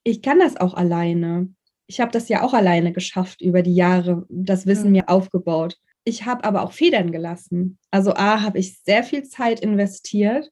ich 0.05 0.23
kann 0.23 0.39
das 0.39 0.57
auch 0.57 0.75
alleine. 0.75 1.53
Ich 1.87 2.01
habe 2.01 2.13
das 2.13 2.29
ja 2.29 2.43
auch 2.43 2.55
alleine 2.55 2.93
geschafft 2.93 3.41
über 3.41 3.63
die 3.63 3.75
Jahre, 3.75 4.27
das 4.29 4.67
Wissen 4.67 4.87
mhm. 4.87 4.93
mir 4.93 5.09
aufgebaut. 5.09 5.77
Ich 6.05 6.25
habe 6.25 6.45
aber 6.45 6.63
auch 6.63 6.73
Federn 6.73 7.13
gelassen. 7.13 7.79
Also 7.91 8.15
A, 8.15 8.43
habe 8.43 8.59
ich 8.59 8.81
sehr 8.81 9.05
viel 9.05 9.25
Zeit 9.25 9.61
investiert 9.61 10.51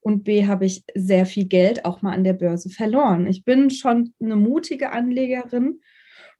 und 0.00 0.24
B, 0.24 0.46
habe 0.46 0.66
ich 0.66 0.84
sehr 0.94 1.24
viel 1.24 1.46
Geld 1.46 1.84
auch 1.84 2.02
mal 2.02 2.12
an 2.12 2.24
der 2.24 2.34
Börse 2.34 2.68
verloren. 2.68 3.26
Ich 3.26 3.44
bin 3.44 3.70
schon 3.70 4.12
eine 4.20 4.36
mutige 4.36 4.92
Anlegerin 4.92 5.80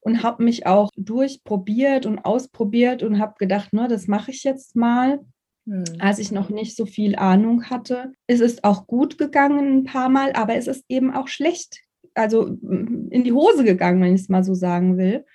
und 0.00 0.22
habe 0.22 0.44
mich 0.44 0.66
auch 0.66 0.90
durchprobiert 0.96 2.06
und 2.06 2.18
ausprobiert 2.20 3.02
und 3.02 3.18
habe 3.18 3.34
gedacht, 3.38 3.72
ne, 3.72 3.88
das 3.88 4.06
mache 4.06 4.30
ich 4.30 4.44
jetzt 4.44 4.76
mal. 4.76 5.20
Hm. 5.68 5.84
Als 5.98 6.18
ich 6.18 6.32
noch 6.32 6.48
nicht 6.48 6.76
so 6.76 6.86
viel 6.86 7.16
Ahnung 7.16 7.64
hatte. 7.64 8.12
Es 8.26 8.40
ist 8.40 8.64
auch 8.64 8.86
gut 8.86 9.18
gegangen 9.18 9.80
ein 9.80 9.84
paar 9.84 10.08
Mal, 10.08 10.32
aber 10.32 10.54
es 10.54 10.66
ist 10.66 10.84
eben 10.88 11.12
auch 11.14 11.28
schlecht, 11.28 11.82
also 12.14 12.46
mm, 12.46 13.08
in 13.10 13.22
die 13.22 13.32
Hose 13.32 13.64
gegangen, 13.64 14.00
wenn 14.00 14.14
ich 14.14 14.22
es 14.22 14.28
mal 14.30 14.42
so 14.42 14.54
sagen 14.54 14.96
will. 14.96 15.26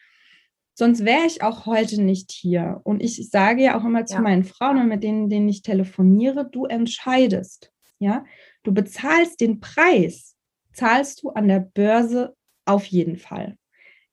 Sonst 0.74 1.06
wäre 1.06 1.28
ich 1.28 1.44
auch 1.44 1.68
heute 1.68 2.02
nicht 2.02 2.32
hier. 2.32 2.82
Und 2.84 3.04
ich 3.04 3.30
sage 3.30 3.62
ja 3.62 3.80
auch 3.80 3.86
immer 3.86 4.08
zu 4.08 4.16
ja. 4.16 4.22
meinen 4.22 4.44
Frauen 4.44 4.80
und 4.80 4.88
mit 4.88 5.04
denen, 5.04 5.30
denen 5.30 5.48
ich 5.48 5.62
telefoniere, 5.62 6.50
du 6.50 6.66
entscheidest. 6.66 7.72
Ja, 8.00 8.26
du 8.64 8.74
bezahlst 8.74 9.40
den 9.40 9.60
Preis, 9.60 10.36
zahlst 10.74 11.22
du 11.22 11.30
an 11.30 11.48
der 11.48 11.60
Börse 11.60 12.36
auf 12.66 12.86
jeden 12.86 13.18
Fall. 13.18 13.56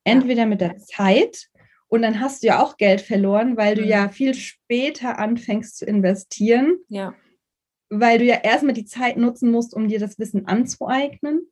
Entweder 0.05 0.45
mit 0.45 0.61
der 0.61 0.77
Zeit, 0.77 1.49
und 1.91 2.03
dann 2.03 2.21
hast 2.21 2.43
du 2.43 2.47
ja 2.47 2.63
auch 2.63 2.77
Geld 2.77 3.01
verloren, 3.01 3.57
weil 3.57 3.75
du 3.75 3.83
mhm. 3.83 3.89
ja 3.89 4.09
viel 4.09 4.35
später 4.35 5.19
anfängst 5.19 5.77
zu 5.77 5.85
investieren. 5.85 6.79
Ja. 6.89 7.15
Weil 7.91 8.19
du 8.19 8.25
ja 8.25 8.37
erstmal 8.37 8.75
die 8.75 8.85
Zeit 8.85 9.17
nutzen 9.17 9.51
musst, 9.51 9.75
um 9.75 9.89
dir 9.89 9.99
das 9.99 10.17
Wissen 10.21 10.47
anzueignen. 10.47 11.49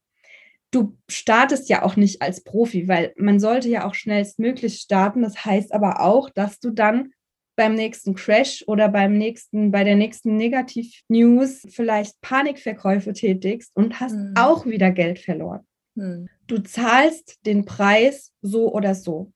Du 0.71 0.97
startest 1.11 1.69
ja 1.69 1.83
auch 1.83 1.97
nicht 1.97 2.23
als 2.23 2.45
Profi, 2.45 2.87
weil 2.87 3.13
man 3.17 3.41
sollte 3.41 3.69
ja 3.69 3.85
auch 3.85 3.95
schnellstmöglich 3.95 4.79
starten. 4.79 5.23
Das 5.23 5.45
heißt 5.45 5.73
aber 5.75 6.01
auch, 6.01 6.31
dass 6.31 6.61
du 6.61 6.71
dann 6.71 7.13
beim 7.57 7.75
nächsten 7.75 8.15
Crash 8.15 8.63
oder 8.69 8.89
beim 8.89 9.15
nächsten, 9.15 9.73
bei 9.73 9.83
der 9.83 9.97
nächsten 9.97 10.37
Negativ-News 10.37 11.67
vielleicht 11.71 12.21
Panikverkäufe 12.21 13.13
tätigst 13.13 13.73
und 13.75 13.99
hast 13.99 14.15
mhm. 14.15 14.35
auch 14.37 14.67
wieder 14.67 14.93
Geld 14.93 15.19
verloren. 15.19 15.67
Mhm. 15.97 16.29
Du 16.47 16.59
zahlst 16.59 17.45
den 17.45 17.65
Preis 17.65 18.33
so 18.41 18.73
oder 18.73 18.95
so 18.95 19.33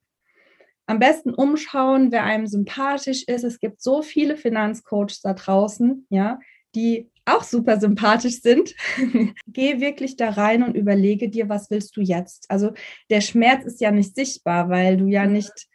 am 0.86 0.98
besten 0.98 1.32
umschauen, 1.32 2.12
wer 2.12 2.24
einem 2.24 2.46
sympathisch 2.46 3.24
ist. 3.24 3.44
Es 3.44 3.60
gibt 3.60 3.80
so 3.80 4.02
viele 4.02 4.36
Finanzcoaches 4.36 5.20
da 5.20 5.34
draußen, 5.34 6.06
ja, 6.10 6.38
die 6.74 7.10
auch 7.24 7.44
super 7.44 7.78
sympathisch 7.78 8.40
sind. 8.40 8.74
Geh 9.46 9.80
wirklich 9.80 10.16
da 10.16 10.30
rein 10.30 10.62
und 10.62 10.76
überlege 10.76 11.28
dir, 11.28 11.48
was 11.48 11.70
willst 11.70 11.96
du 11.96 12.00
jetzt? 12.00 12.50
Also 12.50 12.72
der 13.10 13.20
Schmerz 13.20 13.64
ist 13.64 13.80
ja 13.80 13.90
nicht 13.90 14.14
sichtbar, 14.14 14.68
weil 14.68 14.96
du 14.96 15.06
ja 15.06 15.26
nicht 15.26 15.68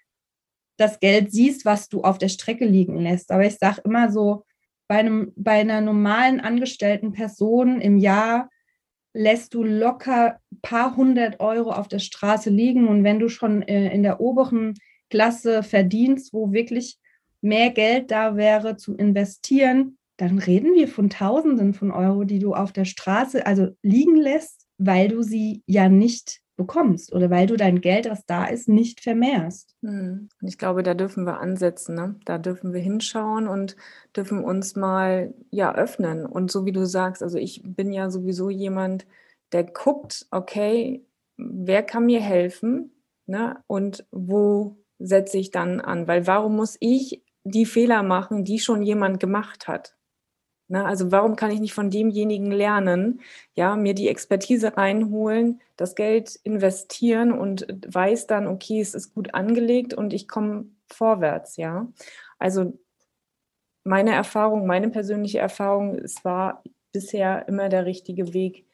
das 0.78 1.00
Geld 1.00 1.32
siehst, 1.32 1.66
was 1.66 1.90
du 1.90 2.02
auf 2.02 2.18
der 2.18 2.30
Strecke 2.30 2.66
liegen 2.66 3.00
lässt. 3.00 3.32
Aber 3.32 3.46
ich 3.46 3.56
sage 3.56 3.82
immer 3.86 4.12
so, 4.12 4.44
bei, 4.88 5.00
einem, 5.00 5.34
bei 5.36 5.60
einer 5.60 5.82
normalen 5.82 6.40
angestellten 6.40 7.12
Person 7.12 7.82
im 7.82 7.98
Jahr 7.98 8.50
lässt 9.14 9.54
du 9.54 9.64
locker 9.64 10.40
ein 10.52 10.62
paar 10.62 10.96
hundert 10.96 11.40
Euro 11.40 11.72
auf 11.72 11.88
der 11.88 12.00
Straße 12.00 12.50
liegen. 12.50 12.88
Und 12.88 13.04
wenn 13.04 13.20
du 13.20 13.30
schon 13.30 13.64
äh, 13.64 13.92
in 13.94 14.04
der 14.04 14.20
oberen 14.20 14.76
Klasse 15.10 15.64
verdienst, 15.64 16.34
wo 16.34 16.52
wirklich 16.52 16.98
mehr 17.42 17.70
Geld 17.70 18.12
da 18.12 18.36
wäre 18.36 18.78
zum 18.78 18.98
Investieren, 18.98 19.98
dann 20.18 20.40
reden 20.40 20.74
wir 20.74 20.88
von 20.88 21.10
Tausenden 21.10 21.74
von 21.74 21.92
Euro, 21.92 22.24
die 22.24 22.40
du 22.40 22.54
auf 22.54 22.72
der 22.72 22.86
Straße 22.86 23.46
also 23.46 23.70
liegen 23.84 24.18
lässt, 24.18 24.66
weil 24.78 25.10
du 25.10 25.22
sie 25.22 25.64
ja 25.68 25.90
nicht 25.90 26.42
bekommst 26.58 27.14
oder 27.14 27.30
weil 27.30 27.46
du 27.46 27.56
dein 27.56 27.82
Geld, 27.82 28.08
das 28.08 28.26
da 28.26 28.46
ist, 28.46 28.68
nicht 28.68 29.02
vermehrst. 29.02 29.76
Hm. 29.84 30.28
Ich 30.42 30.58
glaube, 30.58 30.82
da 30.82 30.96
dürfen 30.96 31.24
wir 31.24 31.40
ansetzen, 31.40 31.94
ne? 31.96 32.16
da 32.26 32.40
dürfen 32.40 32.74
wir 32.74 32.82
hinschauen 32.82 33.48
und 33.48 33.76
dürfen 34.16 34.44
uns 34.44 34.76
mal 34.76 35.36
ja 35.52 35.76
öffnen. 35.76 36.26
Und 36.26 36.52
so 36.52 36.66
wie 36.66 36.72
du 36.72 36.86
sagst, 36.86 37.22
also 37.22 37.38
ich 37.38 37.62
bin 37.64 37.94
ja 37.94 38.10
sowieso 38.10 38.50
jemand, 38.50 39.06
der 39.52 39.66
guckt, 39.66 40.26
okay, 40.32 41.06
wer 41.38 41.84
kann 41.84 42.08
mir 42.08 42.22
helfen 42.22 42.92
ne? 43.28 43.64
und 43.68 44.08
wo 44.12 44.78
setze 45.00 45.38
ich 45.38 45.52
dann 45.52 45.80
an? 45.82 46.08
Weil 46.08 46.28
warum 46.28 46.56
muss 46.56 46.78
ich 46.80 47.24
die 47.44 47.66
Fehler 47.66 48.04
machen, 48.04 48.44
die 48.44 48.60
schon 48.60 48.82
jemand 48.84 49.20
gemacht 49.20 49.68
hat? 49.68 49.96
Na, 50.70 50.84
ne, 50.84 50.86
also 50.86 51.12
warum 51.12 51.38
kann 51.38 51.52
ich 51.52 51.62
nicht 51.62 51.74
von 51.74 51.90
demjenigen 51.90 52.52
lernen, 52.52 53.22
ja, 53.54 53.76
mir 53.78 53.94
die 53.94 54.10
Expertise 54.10 54.76
reinholen, 54.76 55.62
das 55.78 55.96
Geld 55.96 56.36
investieren 56.44 57.32
und 57.32 57.68
weiß 57.88 58.28
dann, 58.28 58.48
okay, 58.48 58.82
es 58.82 58.94
ist 58.94 59.14
gut 59.14 59.34
angelegt 59.34 59.94
und 59.94 60.14
ich 60.14 60.28
komme 60.28 60.66
vorwärts, 60.88 61.56
ja. 61.58 61.88
Also 62.38 62.78
meine 63.86 64.14
Erfahrung, 64.14 64.68
meine 64.68 64.90
persönliche 64.90 65.40
Erfahrung, 65.40 65.96
es 66.00 66.26
war 66.26 66.64
bisher 66.92 67.48
immer 67.48 67.70
der 67.70 67.86
richtige 67.86 68.34
Weg, 68.34 68.67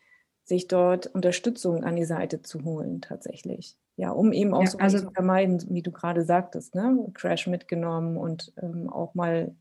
sich 0.44 0.68
dort 0.68 1.08
Unterstützung 1.08 1.84
an 1.84 1.96
die 1.96 2.06
Seite 2.06 2.42
zu 2.42 2.64
holen, 2.64 3.02
tatsächlich. 3.02 3.78
Ja, 3.96 4.10
um 4.12 4.34
eben 4.34 4.54
auch 4.54 4.64
ja, 4.64 4.68
so 4.68 4.78
also, 4.80 5.00
zu 5.00 5.12
vermeiden, 5.12 5.64
wie 5.70 5.82
du 5.82 5.92
gerade 5.92 6.24
sagtest, 6.24 6.76
ne? 6.76 6.98
Crash 7.14 7.48
mitgenommen 7.48 8.18
und 8.18 8.52
ähm, 8.62 8.90
auch 8.90 9.14
mal 9.14 9.56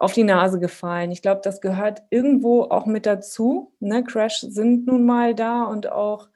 auf 0.00 0.14
die 0.14 0.24
Nase 0.24 0.58
gefallen. 0.58 1.10
Ich 1.10 1.22
glaube, 1.22 1.42
das 1.44 1.60
gehört 1.60 2.02
irgendwo 2.08 2.62
auch 2.62 2.86
mit 2.86 3.04
dazu. 3.04 3.74
Ne? 3.80 4.02
Crash 4.02 4.40
sind 4.40 4.86
nun 4.86 5.04
mal 5.04 5.34
da 5.34 5.64
und 5.64 5.92
auch 5.92 6.30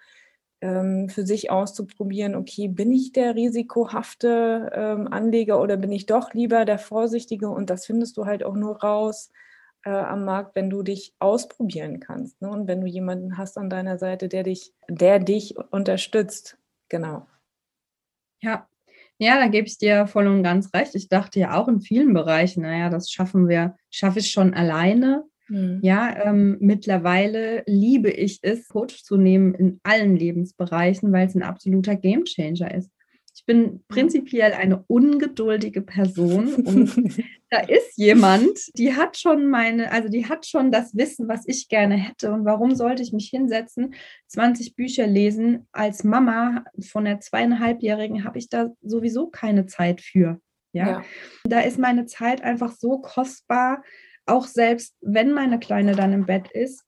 ähm, 0.61 1.09
für 1.09 1.25
sich 1.27 1.51
auszuprobieren, 1.51 2.35
okay, 2.35 2.69
bin 2.69 2.93
ich 2.93 3.13
der 3.13 3.35
risikohafte 3.35 4.71
ähm, 4.75 5.09
Anleger 5.09 5.61
oder 5.61 5.79
bin 5.79 5.93
ich 5.93 6.05
doch 6.05 6.35
lieber 6.35 6.67
der 6.67 6.79
Vorsichtige? 6.79 7.49
Und 7.49 7.71
das 7.71 7.87
findest 7.87 8.19
du 8.19 8.27
halt 8.27 8.45
auch 8.45 8.55
nur 8.55 8.83
raus 8.83 9.31
äh, 9.85 9.91
am 9.91 10.25
Markt, 10.25 10.55
wenn 10.57 10.71
du 10.71 10.83
dich 10.83 11.15
ausprobieren 11.19 12.01
kannst. 12.01 12.41
Ne? 12.41 12.49
Und 12.49 12.67
wenn 12.67 12.81
du 12.81 12.87
jemanden 12.87 13.39
hast 13.39 13.59
an 13.59 13.71
deiner 13.71 13.99
Seite, 13.99 14.29
der 14.29 14.43
dich, 14.43 14.73
der 14.89 15.19
dich 15.19 15.57
unterstützt. 15.71 16.59
Genau. 16.89 17.27
Ja. 18.41 18.69
Ja, 19.19 19.39
da 19.39 19.47
gebe 19.47 19.69
ich 19.69 19.79
dir 19.79 20.09
voll 20.09 20.27
und 20.27 20.43
ganz 20.43 20.75
recht. 20.75 20.95
Ich 20.97 21.09
dachte 21.09 21.39
ja 21.39 21.55
auch 21.55 21.69
in 21.69 21.81
vielen 21.81 22.13
Bereichen, 22.13 22.63
naja, 22.63 22.91
das 22.91 23.11
schaffen 23.11 23.49
wir, 23.49 23.77
schaffe 23.89 24.19
ich 24.19 24.33
schon 24.33 24.55
alleine. 24.55 25.25
Mhm. 25.49 25.79
Ja, 25.83 26.25
ähm, 26.25 26.57
mittlerweile 26.61 27.63
liebe 27.67 28.11
ich 28.11 28.41
es, 28.43 28.69
Coach 28.69 29.05
zu 29.05 29.17
nehmen 29.17 29.55
in 29.55 29.81
allen 29.85 30.17
Lebensbereichen, 30.17 31.13
weil 31.13 31.29
es 31.29 31.35
ein 31.35 31.43
absoluter 31.43 31.95
Gamechanger 31.95 32.75
ist. 32.75 32.91
Ich 33.47 33.55
bin 33.55 33.85
prinzipiell 33.89 34.53
eine 34.55 34.85
ungeduldige 34.87 35.83
Person 35.83 36.55
und 36.55 36.97
da 37.51 37.59
ist 37.59 37.99
jemand, 37.99 38.59
die 38.79 38.95
hat 38.95 39.19
schon 39.19 39.51
meine, 39.51 39.93
also 39.93 40.09
die 40.09 40.27
hat 40.27 40.47
schon 40.47 40.73
das 40.73 40.97
Wissen, 40.97 41.29
was 41.29 41.43
ich 41.47 41.69
gerne 41.69 41.97
hätte. 41.97 42.33
Und 42.33 42.47
warum 42.47 42.75
sollte 42.75 43.03
ich 43.03 43.13
mich 43.13 43.29
hinsetzen, 43.29 43.95
20 44.29 44.77
Bücher 44.77 45.07
lesen? 45.07 45.69
Als 45.73 46.05
Mama 46.05 46.65
von 46.81 47.05
der 47.05 47.21
zweieinhalbjährigen 47.21 48.25
habe 48.25 48.39
ich 48.39 48.49
da 48.49 48.71
sowieso 48.81 49.27
keine 49.27 49.67
Zeit 49.67 50.01
für. 50.01 50.41
Ja? 50.73 50.89
ja, 50.89 51.05
da 51.45 51.61
ist 51.61 51.79
meine 51.79 52.07
Zeit 52.07 52.43
einfach 52.43 52.73
so 52.73 52.99
kostbar, 52.99 53.83
auch 54.25 54.47
selbst 54.47 54.97
wenn 55.03 55.33
meine 55.33 55.59
Kleine 55.59 55.95
dann 55.95 56.15
im 56.15 56.25
Bett 56.25 56.51
ist, 56.51 56.83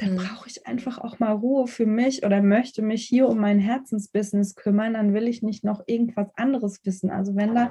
dann 0.00 0.14
mhm. 0.14 0.16
brauche 0.16 0.48
ich 0.48 0.66
einfach 0.66 0.98
auch 0.98 1.18
mal 1.18 1.32
Ruhe 1.32 1.66
für 1.66 1.86
mich 1.86 2.24
oder 2.24 2.42
möchte 2.42 2.82
mich 2.82 3.04
hier 3.04 3.28
um 3.28 3.38
mein 3.38 3.58
Herzensbusiness 3.58 4.54
kümmern, 4.54 4.94
dann 4.94 5.14
will 5.14 5.28
ich 5.28 5.42
nicht 5.42 5.64
noch 5.64 5.82
irgendwas 5.86 6.28
anderes 6.36 6.80
wissen. 6.84 7.10
Also 7.10 7.36
wenn 7.36 7.54
da 7.54 7.70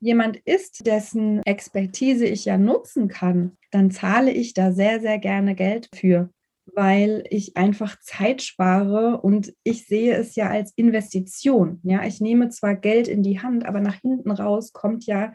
jemand 0.00 0.36
ist, 0.44 0.86
dessen 0.86 1.42
Expertise 1.44 2.26
ich 2.26 2.44
ja 2.44 2.58
nutzen 2.58 3.08
kann, 3.08 3.56
dann 3.70 3.90
zahle 3.90 4.30
ich 4.30 4.54
da 4.54 4.72
sehr, 4.72 5.00
sehr 5.00 5.18
gerne 5.18 5.54
Geld 5.54 5.88
für, 5.94 6.30
weil 6.66 7.24
ich 7.30 7.56
einfach 7.56 7.98
Zeit 8.00 8.42
spare 8.42 9.20
und 9.20 9.54
ich 9.64 9.86
sehe 9.86 10.14
es 10.14 10.34
ja 10.36 10.48
als 10.48 10.72
Investition. 10.76 11.80
Ja, 11.82 12.04
ich 12.04 12.20
nehme 12.20 12.48
zwar 12.50 12.74
Geld 12.74 13.08
in 13.08 13.22
die 13.22 13.40
Hand, 13.40 13.66
aber 13.66 13.80
nach 13.80 14.00
hinten 14.00 14.30
raus 14.30 14.72
kommt 14.72 15.06
ja 15.06 15.32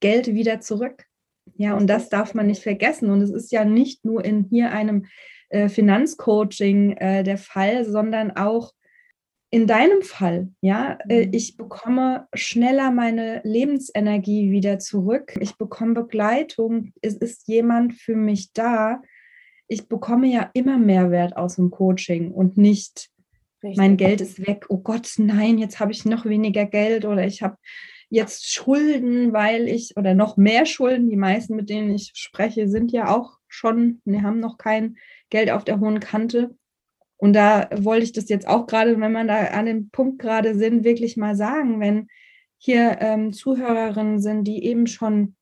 Geld 0.00 0.28
wieder 0.34 0.60
zurück. 0.60 1.04
Ja, 1.56 1.74
und 1.76 1.88
das 1.88 2.08
darf 2.08 2.34
man 2.34 2.46
nicht 2.46 2.62
vergessen. 2.62 3.10
Und 3.10 3.20
es 3.20 3.30
ist 3.30 3.50
ja 3.52 3.64
nicht 3.64 4.04
nur 4.04 4.24
in 4.24 4.44
hier 4.44 4.70
einem 4.70 5.06
äh, 5.52 5.68
Finanzcoaching 5.68 6.96
äh, 6.96 7.22
der 7.22 7.38
Fall, 7.38 7.84
sondern 7.84 8.30
auch 8.32 8.72
in 9.50 9.66
deinem 9.66 10.00
Fall, 10.00 10.48
ja, 10.62 10.96
äh, 11.10 11.26
mhm. 11.26 11.34
ich 11.34 11.58
bekomme 11.58 12.26
schneller 12.32 12.90
meine 12.90 13.42
Lebensenergie 13.44 14.50
wieder 14.50 14.78
zurück. 14.78 15.34
Ich 15.40 15.56
bekomme 15.56 15.92
Begleitung. 15.92 16.94
Es 17.02 17.16
ist 17.16 17.46
jemand 17.48 17.92
für 17.92 18.16
mich 18.16 18.54
da. 18.54 19.02
Ich 19.68 19.88
bekomme 19.88 20.26
ja 20.28 20.50
immer 20.54 20.78
Mehrwert 20.78 21.36
aus 21.36 21.56
dem 21.56 21.70
Coaching 21.70 22.32
und 22.32 22.56
nicht, 22.56 23.10
Richtig. 23.62 23.76
mein 23.76 23.98
Geld 23.98 24.22
ist 24.22 24.46
weg. 24.46 24.64
Oh 24.70 24.78
Gott, 24.78 25.12
nein, 25.18 25.58
jetzt 25.58 25.80
habe 25.80 25.92
ich 25.92 26.06
noch 26.06 26.24
weniger 26.24 26.64
Geld 26.64 27.04
oder 27.04 27.26
ich 27.26 27.42
habe 27.42 27.58
jetzt 28.08 28.50
Schulden, 28.50 29.34
weil 29.34 29.68
ich, 29.68 29.98
oder 29.98 30.14
noch 30.14 30.38
mehr 30.38 30.64
Schulden. 30.64 31.10
Die 31.10 31.16
meisten, 31.16 31.56
mit 31.56 31.68
denen 31.68 31.94
ich 31.94 32.12
spreche, 32.14 32.68
sind 32.68 32.90
ja 32.90 33.14
auch 33.14 33.38
schon, 33.48 34.00
die 34.06 34.22
haben 34.22 34.40
noch 34.40 34.56
kein 34.56 34.96
Geld 35.32 35.50
auf 35.50 35.64
der 35.64 35.80
hohen 35.80 35.98
Kante. 35.98 36.54
Und 37.16 37.32
da 37.32 37.68
wollte 37.74 38.04
ich 38.04 38.12
das 38.12 38.28
jetzt 38.28 38.46
auch 38.46 38.66
gerade, 38.66 39.00
wenn 39.00 39.12
man 39.12 39.28
da 39.28 39.38
an 39.46 39.66
dem 39.66 39.90
Punkt 39.90 40.20
gerade 40.20 40.54
sind, 40.54 40.84
wirklich 40.84 41.16
mal 41.16 41.34
sagen, 41.34 41.80
wenn 41.80 42.08
hier 42.58 42.98
ähm, 43.00 43.32
Zuhörerinnen 43.32 44.20
sind, 44.20 44.44
die 44.44 44.64
eben 44.64 44.86
schon 44.86 45.34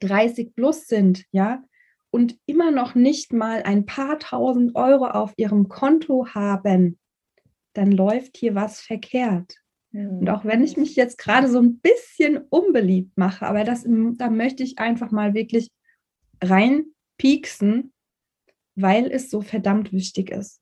30 0.00 0.54
plus 0.54 0.86
sind, 0.86 1.24
ja, 1.30 1.62
und 2.10 2.36
immer 2.46 2.70
noch 2.70 2.94
nicht 2.94 3.32
mal 3.32 3.62
ein 3.62 3.86
paar 3.86 4.18
tausend 4.18 4.76
Euro 4.76 5.06
auf 5.06 5.32
ihrem 5.36 5.68
Konto 5.68 6.26
haben, 6.28 6.98
dann 7.72 7.92
läuft 7.92 8.36
hier 8.36 8.54
was 8.54 8.80
verkehrt. 8.80 9.56
Und 9.92 10.28
auch 10.28 10.44
wenn 10.44 10.64
ich 10.64 10.76
mich 10.76 10.96
jetzt 10.96 11.18
gerade 11.18 11.48
so 11.48 11.60
ein 11.60 11.78
bisschen 11.78 12.38
unbeliebt 12.50 13.16
mache, 13.16 13.46
aber 13.46 13.62
das, 13.62 13.84
da 13.86 14.28
möchte 14.28 14.64
ich 14.64 14.78
einfach 14.80 15.12
mal 15.12 15.34
wirklich 15.34 15.70
reinpieksen 16.42 17.93
weil 18.76 19.10
es 19.10 19.30
so 19.30 19.40
verdammt 19.40 19.92
wichtig 19.92 20.30
ist. 20.30 20.60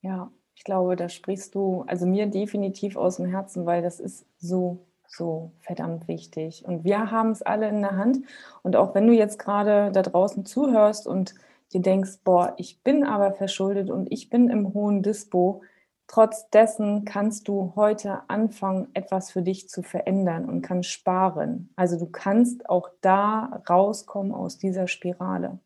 Ja, 0.00 0.30
ich 0.54 0.64
glaube, 0.64 0.96
da 0.96 1.08
sprichst 1.08 1.54
du, 1.54 1.84
also 1.86 2.06
mir 2.06 2.26
definitiv 2.26 2.96
aus 2.96 3.16
dem 3.16 3.26
Herzen, 3.26 3.66
weil 3.66 3.82
das 3.82 4.00
ist 4.00 4.26
so, 4.38 4.86
so 5.06 5.52
verdammt 5.60 6.08
wichtig. 6.08 6.64
Und 6.64 6.84
wir 6.84 7.10
haben 7.10 7.30
es 7.30 7.42
alle 7.42 7.68
in 7.68 7.80
der 7.80 7.96
Hand. 7.96 8.24
Und 8.62 8.76
auch 8.76 8.94
wenn 8.94 9.06
du 9.06 9.12
jetzt 9.12 9.38
gerade 9.38 9.92
da 9.92 10.02
draußen 10.02 10.44
zuhörst 10.44 11.06
und 11.06 11.34
dir 11.72 11.80
denkst, 11.80 12.20
boah, 12.24 12.54
ich 12.56 12.82
bin 12.82 13.04
aber 13.04 13.32
verschuldet 13.32 13.90
und 13.90 14.10
ich 14.10 14.30
bin 14.30 14.48
im 14.50 14.74
hohen 14.74 15.02
Dispo, 15.02 15.62
trotz 16.06 16.48
dessen 16.50 17.04
kannst 17.04 17.46
du 17.48 17.74
heute 17.76 18.22
anfangen, 18.28 18.88
etwas 18.94 19.30
für 19.30 19.42
dich 19.42 19.68
zu 19.68 19.82
verändern 19.82 20.46
und 20.46 20.62
kannst 20.62 20.90
sparen. 20.90 21.70
Also 21.76 21.98
du 21.98 22.06
kannst 22.06 22.68
auch 22.68 22.88
da 23.00 23.62
rauskommen 23.68 24.32
aus 24.32 24.58
dieser 24.58 24.88
Spirale. 24.88 25.60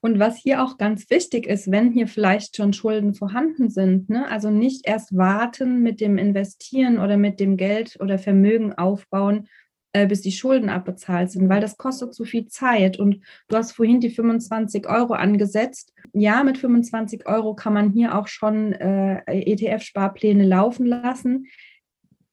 Und 0.00 0.18
was 0.18 0.36
hier 0.36 0.62
auch 0.62 0.78
ganz 0.78 1.10
wichtig 1.10 1.46
ist, 1.46 1.70
wenn 1.70 1.92
hier 1.92 2.08
vielleicht 2.08 2.56
schon 2.56 2.72
Schulden 2.72 3.14
vorhanden 3.14 3.68
sind, 3.68 4.08
ne? 4.08 4.28
also 4.30 4.50
nicht 4.50 4.86
erst 4.86 5.16
warten 5.16 5.82
mit 5.82 6.00
dem 6.00 6.18
Investieren 6.18 6.98
oder 6.98 7.16
mit 7.16 7.40
dem 7.40 7.56
Geld 7.56 7.98
oder 8.00 8.18
Vermögen 8.18 8.72
aufbauen, 8.72 9.48
äh, 9.92 10.06
bis 10.06 10.20
die 10.20 10.32
Schulden 10.32 10.68
abbezahlt 10.68 11.30
sind, 11.30 11.48
weil 11.48 11.60
das 11.60 11.78
kostet 11.78 12.14
zu 12.14 12.24
viel 12.24 12.46
Zeit. 12.48 12.98
Und 12.98 13.20
du 13.48 13.56
hast 13.56 13.72
vorhin 13.72 14.00
die 14.00 14.10
25 14.10 14.86
Euro 14.88 15.14
angesetzt. 15.14 15.94
Ja, 16.12 16.44
mit 16.44 16.58
25 16.58 17.26
Euro 17.26 17.54
kann 17.54 17.72
man 17.72 17.92
hier 17.92 18.18
auch 18.18 18.28
schon 18.28 18.72
äh, 18.72 19.22
ETF-Sparpläne 19.26 20.44
laufen 20.44 20.86
lassen 20.86 21.46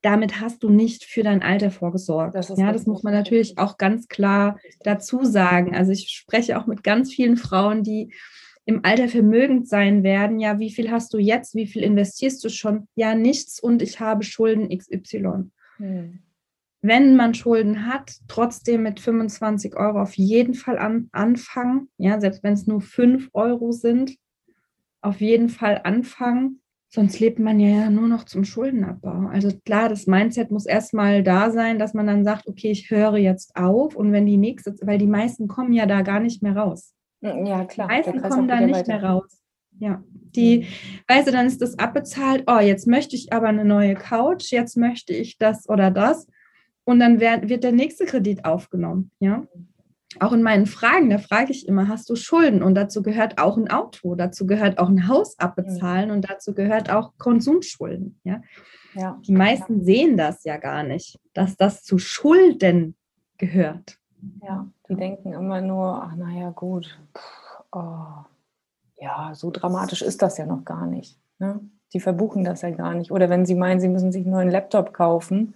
damit 0.03 0.41
hast 0.41 0.61
du 0.63 0.69
nicht 0.69 1.05
für 1.05 1.23
dein 1.23 1.41
Alter 1.41 1.71
vorgesorgt. 1.71 2.35
Das 2.35 2.49
ja, 2.57 2.71
das 2.73 2.85
muss 2.85 3.03
man 3.03 3.13
natürlich 3.13 3.57
auch 3.57 3.77
ganz 3.77 4.09
klar 4.09 4.59
dazu 4.83 5.23
sagen. 5.23 5.75
Also 5.75 5.93
ich 5.93 6.09
spreche 6.09 6.59
auch 6.59 6.67
mit 6.67 6.83
ganz 6.83 7.11
vielen 7.11 7.37
Frauen, 7.37 7.83
die 7.83 8.13
im 8.65 8.83
Alter 8.83 9.07
vermögend 9.07 9.67
sein 9.67 10.03
werden. 10.03 10.39
Ja, 10.39 10.59
wie 10.59 10.71
viel 10.71 10.91
hast 10.91 11.13
du 11.13 11.19
jetzt? 11.19 11.55
Wie 11.55 11.67
viel 11.67 11.83
investierst 11.83 12.43
du 12.43 12.49
schon? 12.49 12.87
Ja, 12.95 13.15
nichts 13.15 13.61
und 13.61 13.81
ich 13.81 14.01
habe 14.01 14.23
Schulden 14.23 14.77
XY. 14.77 15.49
Hm. 15.77 16.19
Wenn 16.81 17.15
man 17.15 17.33
Schulden 17.33 17.87
hat, 17.87 18.11
trotzdem 18.27 18.83
mit 18.83 18.99
25 18.99 19.77
Euro 19.77 20.01
auf 20.01 20.15
jeden 20.15 20.53
Fall 20.53 20.79
an, 20.79 21.07
anfangen. 21.13 21.89
Ja, 21.97 22.19
selbst 22.19 22.43
wenn 22.43 22.53
es 22.53 22.67
nur 22.67 22.81
5 22.81 23.29
Euro 23.31 23.71
sind, 23.71 24.17
auf 25.01 25.21
jeden 25.21 25.47
Fall 25.47 25.79
anfangen 25.85 26.61
Sonst 26.95 27.19
lebt 27.19 27.39
man 27.39 27.59
ja 27.59 27.89
nur 27.89 28.07
noch 28.07 28.23
zum 28.23 28.43
Schuldenabbau. 28.43 29.27
Also 29.31 29.49
klar, 29.65 29.89
das 29.89 30.05
Mindset 30.05 30.51
muss 30.51 30.67
erstmal 30.67 31.23
da 31.23 31.49
sein, 31.49 31.79
dass 31.79 31.95
man 31.95 32.05
dann 32.05 32.23
sagt, 32.23 32.47
okay, 32.47 32.69
ich 32.69 32.91
höre 32.91 33.17
jetzt 33.17 33.55
auf 33.55 33.95
und 33.95 34.11
wenn 34.11 34.27
die 34.27 34.37
nächste, 34.37 34.75
weil 34.83 34.99
die 34.99 35.07
meisten 35.07 35.47
kommen 35.47 35.73
ja 35.73 35.87
da 35.87 36.03
gar 36.03 36.19
nicht 36.19 36.43
mehr 36.43 36.55
raus. 36.55 36.93
Hm, 37.23 37.47
ja, 37.47 37.65
klar. 37.65 37.87
Die 37.87 37.93
meisten 37.93 38.21
kommen 38.21 38.47
da 38.47 38.59
nicht 38.61 38.75
weiter. 38.75 38.99
mehr 38.99 39.03
raus. 39.05 39.41
Ja, 39.79 40.03
die, 40.35 40.59
mhm. 40.59 40.65
weißt 41.07 41.27
du, 41.27 41.31
dann 41.31 41.47
ist 41.47 41.63
das 41.63 41.79
abbezahlt, 41.79 42.43
oh, 42.45 42.59
jetzt 42.59 42.85
möchte 42.85 43.15
ich 43.15 43.33
aber 43.33 43.47
eine 43.47 43.65
neue 43.65 43.95
Couch, 43.95 44.51
jetzt 44.51 44.77
möchte 44.77 45.13
ich 45.13 45.39
das 45.39 45.67
oder 45.67 45.89
das. 45.89 46.27
Und 46.83 46.99
dann 46.99 47.19
wird, 47.19 47.49
wird 47.49 47.63
der 47.63 47.71
nächste 47.71 48.05
Kredit 48.05 48.45
aufgenommen, 48.45 49.09
ja 49.19 49.47
auch 50.19 50.31
in 50.31 50.43
meinen 50.43 50.65
Fragen, 50.65 51.09
da 51.09 51.17
frage 51.17 51.51
ich 51.51 51.67
immer, 51.67 51.87
hast 51.87 52.09
du 52.09 52.15
Schulden? 52.15 52.63
Und 52.63 52.75
dazu 52.75 53.01
gehört 53.01 53.39
auch 53.39 53.57
ein 53.57 53.69
Auto, 53.69 54.15
dazu 54.15 54.45
gehört 54.45 54.77
auch 54.77 54.89
ein 54.89 55.07
Haus 55.07 55.37
abbezahlen 55.39 56.11
und 56.11 56.29
dazu 56.29 56.53
gehört 56.53 56.89
auch 56.89 57.13
Konsumschulden. 57.17 58.19
Ja? 58.23 58.41
ja. 58.95 59.19
Die 59.25 59.31
meisten 59.31 59.79
ja. 59.79 59.83
sehen 59.85 60.17
das 60.17 60.43
ja 60.43 60.57
gar 60.57 60.83
nicht, 60.83 61.19
dass 61.33 61.57
das 61.57 61.83
zu 61.83 61.97
Schulden 61.97 62.95
gehört. 63.37 63.99
Ja, 64.41 64.67
die 64.87 64.95
denken 64.95 65.33
immer 65.33 65.59
nur, 65.61 66.01
ach 66.03 66.15
naja, 66.15 66.51
gut, 66.51 66.97
oh, 67.71 68.23
ja, 68.97 69.31
so 69.33 69.51
dramatisch 69.51 70.01
ist 70.01 70.21
das 70.21 70.37
ja 70.37 70.45
noch 70.45 70.63
gar 70.63 70.85
nicht. 70.85 71.19
Ne? 71.39 71.59
Die 71.91 71.99
verbuchen 71.99 72.43
das 72.43 72.61
ja 72.61 72.69
gar 72.69 72.93
nicht. 72.93 73.11
Oder 73.11 73.29
wenn 73.29 73.45
sie 73.45 73.55
meinen, 73.55 73.81
sie 73.81 73.89
müssen 73.89 74.11
sich 74.11 74.23
einen 74.23 74.31
neuen 74.31 74.49
Laptop 74.49 74.93
kaufen, 74.93 75.55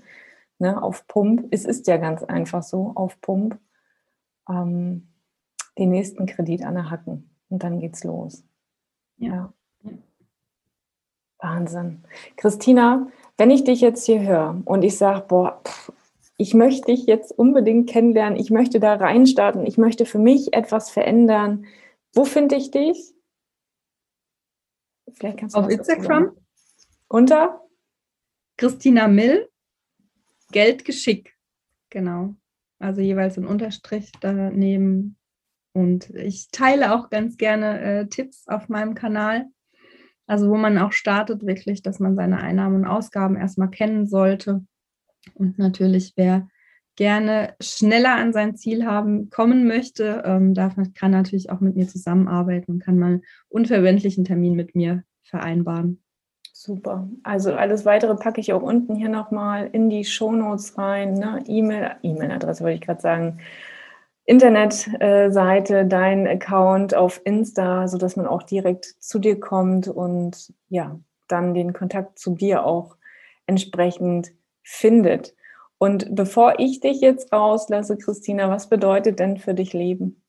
ne, 0.59 0.81
auf 0.81 1.07
Pump, 1.07 1.47
es 1.51 1.65
ist 1.65 1.87
ja 1.87 1.97
ganz 1.97 2.23
einfach 2.23 2.63
so, 2.63 2.91
auf 2.95 3.19
Pump 3.21 3.57
ähm, 4.49 5.07
den 5.77 5.91
nächsten 5.91 6.25
Kredit 6.25 6.63
an 6.63 6.75
der 6.75 6.89
Hacken 6.89 7.29
und 7.49 7.63
dann 7.63 7.79
geht's 7.79 8.03
los. 8.03 8.43
Ja. 9.17 9.53
ja. 9.83 9.91
Wahnsinn. 11.39 12.03
Christina, 12.35 13.07
wenn 13.37 13.51
ich 13.51 13.63
dich 13.63 13.81
jetzt 13.81 14.05
hier 14.05 14.21
höre 14.21 14.61
und 14.65 14.83
ich 14.83 14.97
sage, 14.97 15.25
boah, 15.27 15.61
pff, 15.63 15.91
ich 16.37 16.53
möchte 16.53 16.91
dich 16.91 17.05
jetzt 17.07 17.31
unbedingt 17.31 17.89
kennenlernen, 17.89 18.39
ich 18.39 18.51
möchte 18.51 18.79
da 18.79 18.95
reinstarten, 18.95 19.65
ich 19.65 19.77
möchte 19.77 20.05
für 20.05 20.19
mich 20.19 20.53
etwas 20.53 20.89
verändern, 20.89 21.65
wo 22.13 22.25
finde 22.25 22.55
ich 22.55 22.71
dich? 22.71 23.13
Vielleicht 25.13 25.39
kannst 25.39 25.55
du 25.55 25.59
Auf 25.59 25.69
Instagram. 25.69 26.35
Unter? 27.07 27.61
Christina 28.57 29.07
Mill, 29.07 29.49
Geldgeschick. 30.51 31.37
Genau. 31.89 32.35
Also 32.79 33.01
jeweils 33.01 33.37
ein 33.37 33.47
Unterstrich 33.47 34.11
daneben. 34.19 35.17
Und 35.73 36.09
ich 36.11 36.49
teile 36.51 36.93
auch 36.93 37.09
ganz 37.09 37.37
gerne 37.37 37.79
äh, 37.79 38.07
Tipps 38.07 38.47
auf 38.47 38.69
meinem 38.69 38.95
Kanal. 38.95 39.45
Also 40.25 40.49
wo 40.49 40.57
man 40.57 40.77
auch 40.77 40.91
startet, 40.91 41.45
wirklich, 41.45 41.81
dass 41.81 41.99
man 41.99 42.15
seine 42.15 42.39
Einnahmen 42.39 42.75
und 42.75 42.85
Ausgaben 42.85 43.37
erstmal 43.37 43.69
kennen 43.69 44.07
sollte. 44.07 44.65
Und 45.33 45.57
natürlich, 45.57 46.13
wer 46.15 46.47
gerne 46.97 47.55
schneller 47.61 48.15
an 48.15 48.33
sein 48.33 48.55
Ziel 48.55 48.85
haben, 48.85 49.29
kommen 49.29 49.67
möchte, 49.67 50.23
ähm, 50.25 50.53
darf, 50.53 50.75
kann 50.95 51.11
natürlich 51.11 51.49
auch 51.49 51.61
mit 51.61 51.75
mir 51.75 51.87
zusammenarbeiten 51.87 52.73
und 52.73 52.79
kann 52.79 52.97
mal 52.97 53.05
einen 53.07 53.21
unverbindlichen 53.47 54.25
Termin 54.25 54.55
mit 54.55 54.75
mir 54.75 55.03
vereinbaren. 55.23 56.03
Super. 56.67 57.07
Also 57.23 57.53
alles 57.53 57.85
weitere 57.85 58.13
packe 58.15 58.41
ich 58.41 58.51
auch 58.51 58.61
unten 58.61 58.93
hier 58.93 59.07
nochmal 59.07 59.69
in 59.71 59.89
die 59.89 60.03
Shownotes 60.03 60.77
rein. 60.77 61.13
Ne? 61.13 61.41
E-Mail, 61.47 61.95
E-Mail-Adresse 62.03 62.61
wollte 62.61 62.75
ich 62.75 62.81
gerade 62.81 62.99
sagen. 62.99 63.39
Internetseite, 64.25 65.85
dein 65.85 66.27
Account 66.27 66.93
auf 66.93 67.21
Insta, 67.23 67.87
sodass 67.87 68.17
man 68.17 68.27
auch 68.27 68.43
direkt 68.43 68.83
zu 68.99 69.19
dir 69.19 69.39
kommt 69.39 69.87
und 69.87 70.53
ja, 70.67 70.99
dann 71.29 71.53
den 71.53 71.71
Kontakt 71.71 72.19
zu 72.19 72.35
dir 72.35 72.65
auch 72.65 72.97
entsprechend 73.45 74.33
findet. 74.61 75.33
Und 75.77 76.13
bevor 76.13 76.59
ich 76.59 76.81
dich 76.81 76.99
jetzt 76.99 77.31
rauslasse, 77.31 77.97
Christina, 77.97 78.49
was 78.49 78.67
bedeutet 78.67 79.19
denn 79.19 79.37
für 79.37 79.53
dich 79.53 79.71
Leben? 79.71 80.21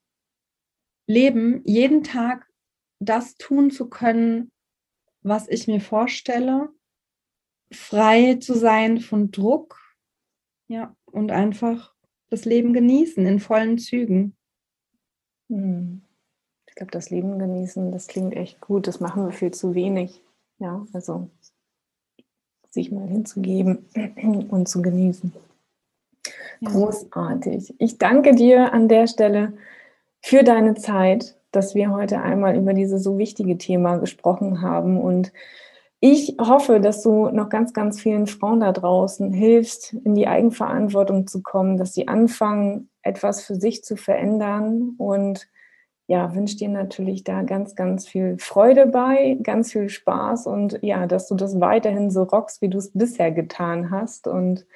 Leben, 1.08 1.62
jeden 1.64 2.04
Tag 2.04 2.46
das 3.00 3.34
tun 3.34 3.72
zu 3.72 3.90
können, 3.90 4.52
was 5.22 5.48
ich 5.48 5.66
mir 5.66 5.80
vorstelle, 5.80 6.68
frei 7.72 8.36
zu 8.36 8.54
sein 8.54 9.00
von 9.00 9.30
Druck, 9.30 9.78
ja, 10.68 10.94
und 11.06 11.30
einfach 11.30 11.94
das 12.30 12.44
Leben 12.44 12.72
genießen 12.72 13.24
in 13.26 13.40
vollen 13.40 13.78
Zügen. 13.78 14.36
Hm. 15.48 16.02
Ich 16.66 16.74
glaube, 16.74 16.92
das 16.92 17.10
Leben 17.10 17.38
genießen, 17.38 17.90
das 17.90 18.06
klingt 18.06 18.34
echt 18.34 18.60
gut. 18.60 18.86
Das 18.86 19.00
machen 19.00 19.24
wir 19.24 19.32
viel 19.32 19.50
zu 19.50 19.74
wenig. 19.74 20.22
Ja, 20.58 20.86
also 20.92 21.30
sich 22.70 22.92
mal 22.92 23.08
hinzugeben 23.08 23.86
und 24.50 24.68
zu 24.68 24.82
genießen. 24.82 25.32
Großartig. 26.62 27.74
Ich 27.78 27.98
danke 27.98 28.34
dir 28.34 28.72
an 28.72 28.88
der 28.88 29.06
Stelle 29.06 29.56
für 30.20 30.42
deine 30.42 30.74
Zeit, 30.74 31.37
dass 31.50 31.74
wir 31.74 31.90
heute 31.90 32.20
einmal 32.20 32.56
über 32.56 32.74
dieses 32.74 33.02
so 33.02 33.18
wichtige 33.18 33.58
Thema 33.58 33.96
gesprochen 33.96 34.60
haben. 34.62 35.00
Und 35.00 35.32
ich 36.00 36.36
hoffe, 36.40 36.80
dass 36.80 37.02
du 37.02 37.28
noch 37.30 37.48
ganz, 37.48 37.72
ganz 37.72 38.00
vielen 38.00 38.26
Frauen 38.26 38.60
da 38.60 38.72
draußen 38.72 39.32
hilfst, 39.32 39.94
in 40.04 40.14
die 40.14 40.28
Eigenverantwortung 40.28 41.26
zu 41.26 41.42
kommen, 41.42 41.76
dass 41.76 41.94
sie 41.94 42.06
anfangen, 42.08 42.90
etwas 43.02 43.44
für 43.44 43.56
sich 43.56 43.82
zu 43.82 43.96
verändern 43.96 44.94
und 44.98 45.48
ja, 46.08 46.34
wünsche 46.34 46.56
dir 46.56 46.70
natürlich 46.70 47.22
da 47.22 47.42
ganz, 47.42 47.74
ganz 47.74 48.08
viel 48.08 48.38
Freude 48.38 48.86
bei, 48.86 49.38
ganz 49.42 49.72
viel 49.72 49.90
Spaß 49.90 50.46
und 50.46 50.78
ja, 50.82 51.06
dass 51.06 51.28
du 51.28 51.34
das 51.34 51.60
weiterhin 51.60 52.10
so 52.10 52.22
rockst, 52.22 52.62
wie 52.62 52.70
du 52.70 52.78
es 52.78 52.92
bisher 52.92 53.30
getan 53.30 53.90
hast. 53.90 54.26
Und 54.26 54.66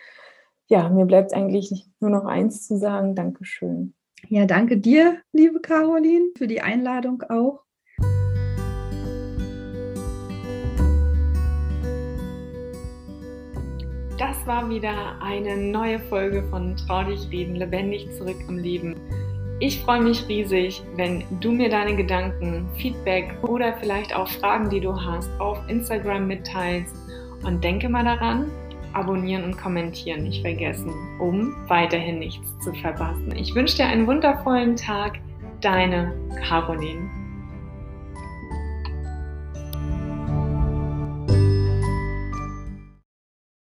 ja, 0.66 0.90
mir 0.90 1.06
bleibt 1.06 1.32
eigentlich 1.32 1.87
nur 2.00 2.11
noch 2.11 2.26
eins 2.26 2.66
zu 2.66 2.76
sagen, 2.76 3.14
Dankeschön. 3.14 3.94
Ja, 4.28 4.46
danke 4.46 4.78
dir, 4.78 5.18
liebe 5.32 5.61
Caroline, 5.61 6.30
für 6.37 6.46
die 6.46 6.61
Einladung 6.61 7.22
auch. 7.28 7.64
Das 14.18 14.46
war 14.46 14.68
wieder 14.70 15.20
eine 15.20 15.56
neue 15.56 15.98
Folge 15.98 16.44
von 16.50 16.76
Trau 16.76 17.02
dich 17.04 17.28
reden, 17.30 17.56
lebendig 17.56 18.06
zurück 18.16 18.37
im 18.48 18.58
Leben. 18.58 18.96
Ich 19.61 19.80
freue 19.80 20.00
mich 20.00 20.26
riesig, 20.28 20.82
wenn 20.96 21.24
du 21.40 21.52
mir 21.52 21.68
deine 21.68 21.94
Gedanken, 21.94 22.68
Feedback 22.78 23.35
oder 23.42 23.74
vielleicht 23.74 24.14
auch 24.14 24.28
Fragen, 24.28 24.70
die 24.70 24.80
du 24.80 24.94
hast, 24.94 25.28
auf 25.38 25.58
Instagram 25.68 26.26
mitteilst. 26.26 26.94
Und 27.44 27.62
denke 27.62 27.88
mal 27.88 28.04
daran, 28.04 28.50
abonnieren 28.94 29.44
und 29.44 29.59
kommentieren 29.59 30.24
nicht 30.24 30.42
vergessen, 30.42 30.92
um 31.18 31.55
weiterhin 31.68 32.18
nichts 32.18 32.59
zu 32.61 32.72
verpassen. 32.74 33.35
Ich 33.37 33.55
wünsche 33.55 33.76
dir 33.76 33.87
einen 33.87 34.07
wundervollen 34.07 34.76
Tag. 34.76 35.18
Deine 35.61 36.12
Caroline. 36.48 37.21